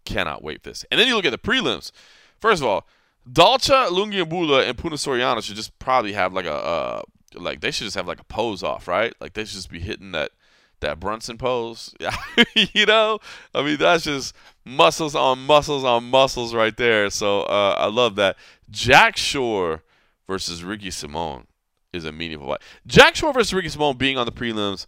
[0.05, 0.85] Cannot wait for this.
[0.89, 1.91] And then you look at the prelims.
[2.39, 2.87] First of all,
[3.31, 7.01] Dalcha, Lungiambula, and Puna Soriano should just probably have like a uh,
[7.35, 9.13] like they should just have like a pose off, right?
[9.19, 10.31] Like they should just be hitting that
[10.79, 11.93] that Brunson pose.
[12.55, 13.19] you know,
[13.53, 17.09] I mean that's just muscles on muscles on muscles right there.
[17.09, 18.37] So uh, I love that.
[18.69, 19.83] Jack Shore
[20.27, 21.45] versus Ricky Simón
[21.93, 22.61] is a meaningful fight.
[22.85, 24.85] Jack Shore versus Ricky Simón being on the prelims.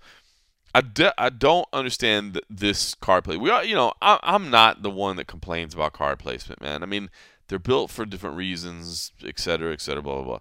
[0.76, 3.38] I, de- I don't understand this card play.
[3.38, 6.84] We are, you know, I, I'm not the one that complains about card placement, man.
[6.84, 7.10] I mean,
[7.50, 10.40] they're built for different reasons, et cetera, et cetera, blah blah blah.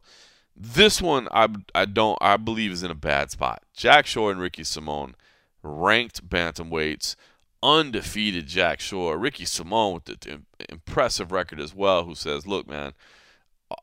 [0.54, 3.62] This one, I I don't I believe is in a bad spot.
[3.74, 5.14] Jack Shore and Ricky Simón,
[5.62, 7.16] ranked bantamweights,
[7.62, 12.04] undefeated Jack Shore, Ricky Simón with the impressive record as well.
[12.04, 12.92] Who says, look, man,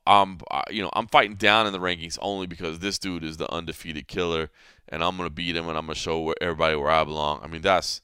[0.06, 3.52] I'm you know I'm fighting down in the rankings only because this dude is the
[3.52, 4.50] undefeated killer,
[4.90, 7.42] and I'm gonna beat him and I'm gonna show everybody where I belong.
[7.44, 8.02] I mean that's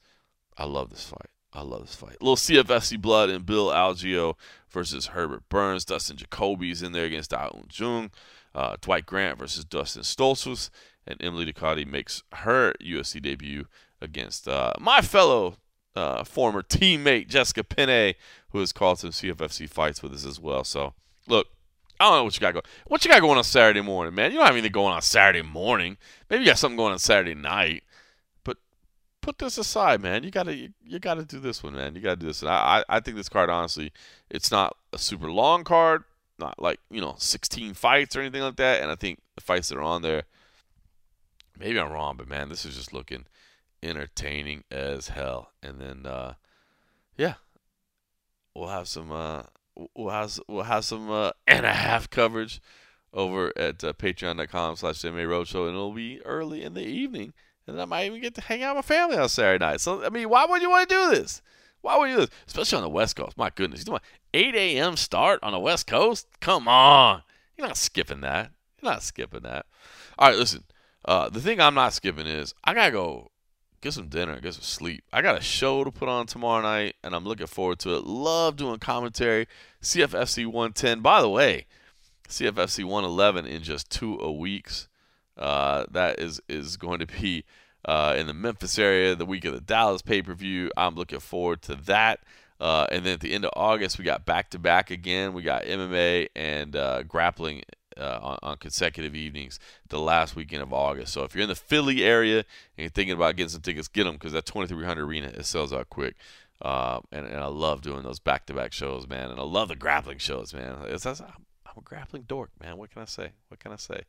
[0.56, 1.30] I love this fight.
[1.52, 2.22] I love this fight.
[2.22, 4.36] Little CFFC blood and Bill Algeo
[4.72, 5.84] versus Herbert Burns.
[5.84, 8.10] Dustin Jacoby's in there against Da Jung.
[8.54, 10.70] Uh, Dwight Grant versus Dustin Stoltzfus.
[11.06, 13.66] And Emily Ducote makes her UFC debut
[14.00, 15.56] against uh, my fellow
[15.94, 18.14] uh, former teammate Jessica Penne,
[18.50, 20.64] who has called some CFFC fights with us as well.
[20.64, 20.94] So,
[21.26, 21.48] look,
[22.00, 22.64] I don't know what you got going.
[22.86, 24.32] What you got going on Saturday morning, man?
[24.32, 25.96] You don't have anything going on Saturday morning.
[26.28, 27.84] Maybe you got something going on Saturday night.
[29.22, 30.24] Put this aside, man.
[30.24, 31.94] You gotta you, you gotta do this one, man.
[31.94, 32.42] You gotta do this.
[32.42, 33.92] And I I think this card honestly,
[34.28, 36.04] it's not a super long card,
[36.38, 38.82] not like you know 16 fights or anything like that.
[38.82, 40.24] And I think the fights that are on there,
[41.58, 43.24] maybe I'm wrong, but man, this is just looking
[43.82, 45.52] entertaining as hell.
[45.62, 46.34] And then uh,
[47.16, 47.34] yeah,
[48.54, 49.12] we'll have some.
[49.12, 49.44] Uh,
[49.94, 52.60] we'll have we'll have some uh, and a half coverage
[53.12, 57.34] over at uh, patreon.com slash MMA Roadshow, and it'll be early in the evening,
[57.66, 59.80] and I might even get to hang out with my family on Saturday night.
[59.80, 61.42] So, I mean, why would you want to do this?
[61.80, 62.30] Why would you do this?
[62.46, 63.36] Especially on the West Coast.
[63.36, 63.80] My goodness.
[63.80, 64.00] You're doing
[64.34, 64.96] 8 a.m.
[64.96, 66.26] start on the West Coast?
[66.40, 67.22] Come on.
[67.56, 68.50] You're not skipping that.
[68.80, 69.66] You're not skipping that.
[70.18, 70.64] All right, listen.
[71.04, 73.32] Uh, the thing I'm not skipping is I got to go
[73.80, 75.04] get some dinner, get some sleep.
[75.12, 78.04] I got a show to put on tomorrow night, and I'm looking forward to it.
[78.04, 79.48] Love doing commentary.
[79.82, 81.00] CFFC 110.
[81.00, 81.66] By the way,
[82.28, 84.88] CFFC 111 in just two a weeks.
[85.36, 87.44] Uh, that is is going to be
[87.84, 90.70] uh, in the Memphis area the week of the Dallas pay per view.
[90.76, 92.20] I'm looking forward to that.
[92.60, 95.32] Uh, and then at the end of August, we got back to back again.
[95.32, 97.62] We got MMA and uh, grappling
[97.98, 99.58] uh, on, on, consecutive evenings
[99.88, 101.12] the last weekend of August.
[101.12, 102.44] So if you're in the Philly area and
[102.76, 105.90] you're thinking about getting some tickets, get them because that 2300 arena it sells out
[105.90, 106.14] quick.
[106.60, 109.32] And, and, I love doing those back-to-back shows, man.
[109.32, 110.76] And I love the grappling shows, man.
[110.84, 111.16] It's, I'm,
[111.72, 112.76] I'm, a grappling dork, man.
[112.76, 113.32] What can I say?
[113.48, 114.02] What can I say?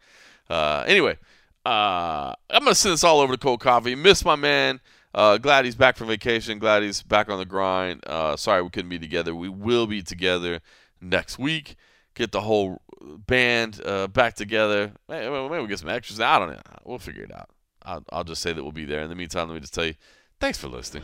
[0.49, 1.17] Uh, anyway,
[1.65, 3.95] uh, I'm gonna send this all over to Cold Coffee.
[3.95, 4.81] Miss my man.
[5.13, 6.59] Uh, glad he's back from vacation.
[6.59, 8.03] Glad he's back on the grind.
[8.05, 9.35] Uh, sorry we couldn't be together.
[9.35, 10.59] We will be together
[10.99, 11.75] next week.
[12.15, 14.91] Get the whole band uh, back together.
[15.07, 16.19] Maybe, maybe we get some extras.
[16.19, 16.61] I don't know.
[16.83, 17.49] We'll figure it out.
[17.83, 19.01] I'll, I'll just say that we'll be there.
[19.01, 19.95] In the meantime, let me just tell you,
[20.39, 21.03] thanks for listening.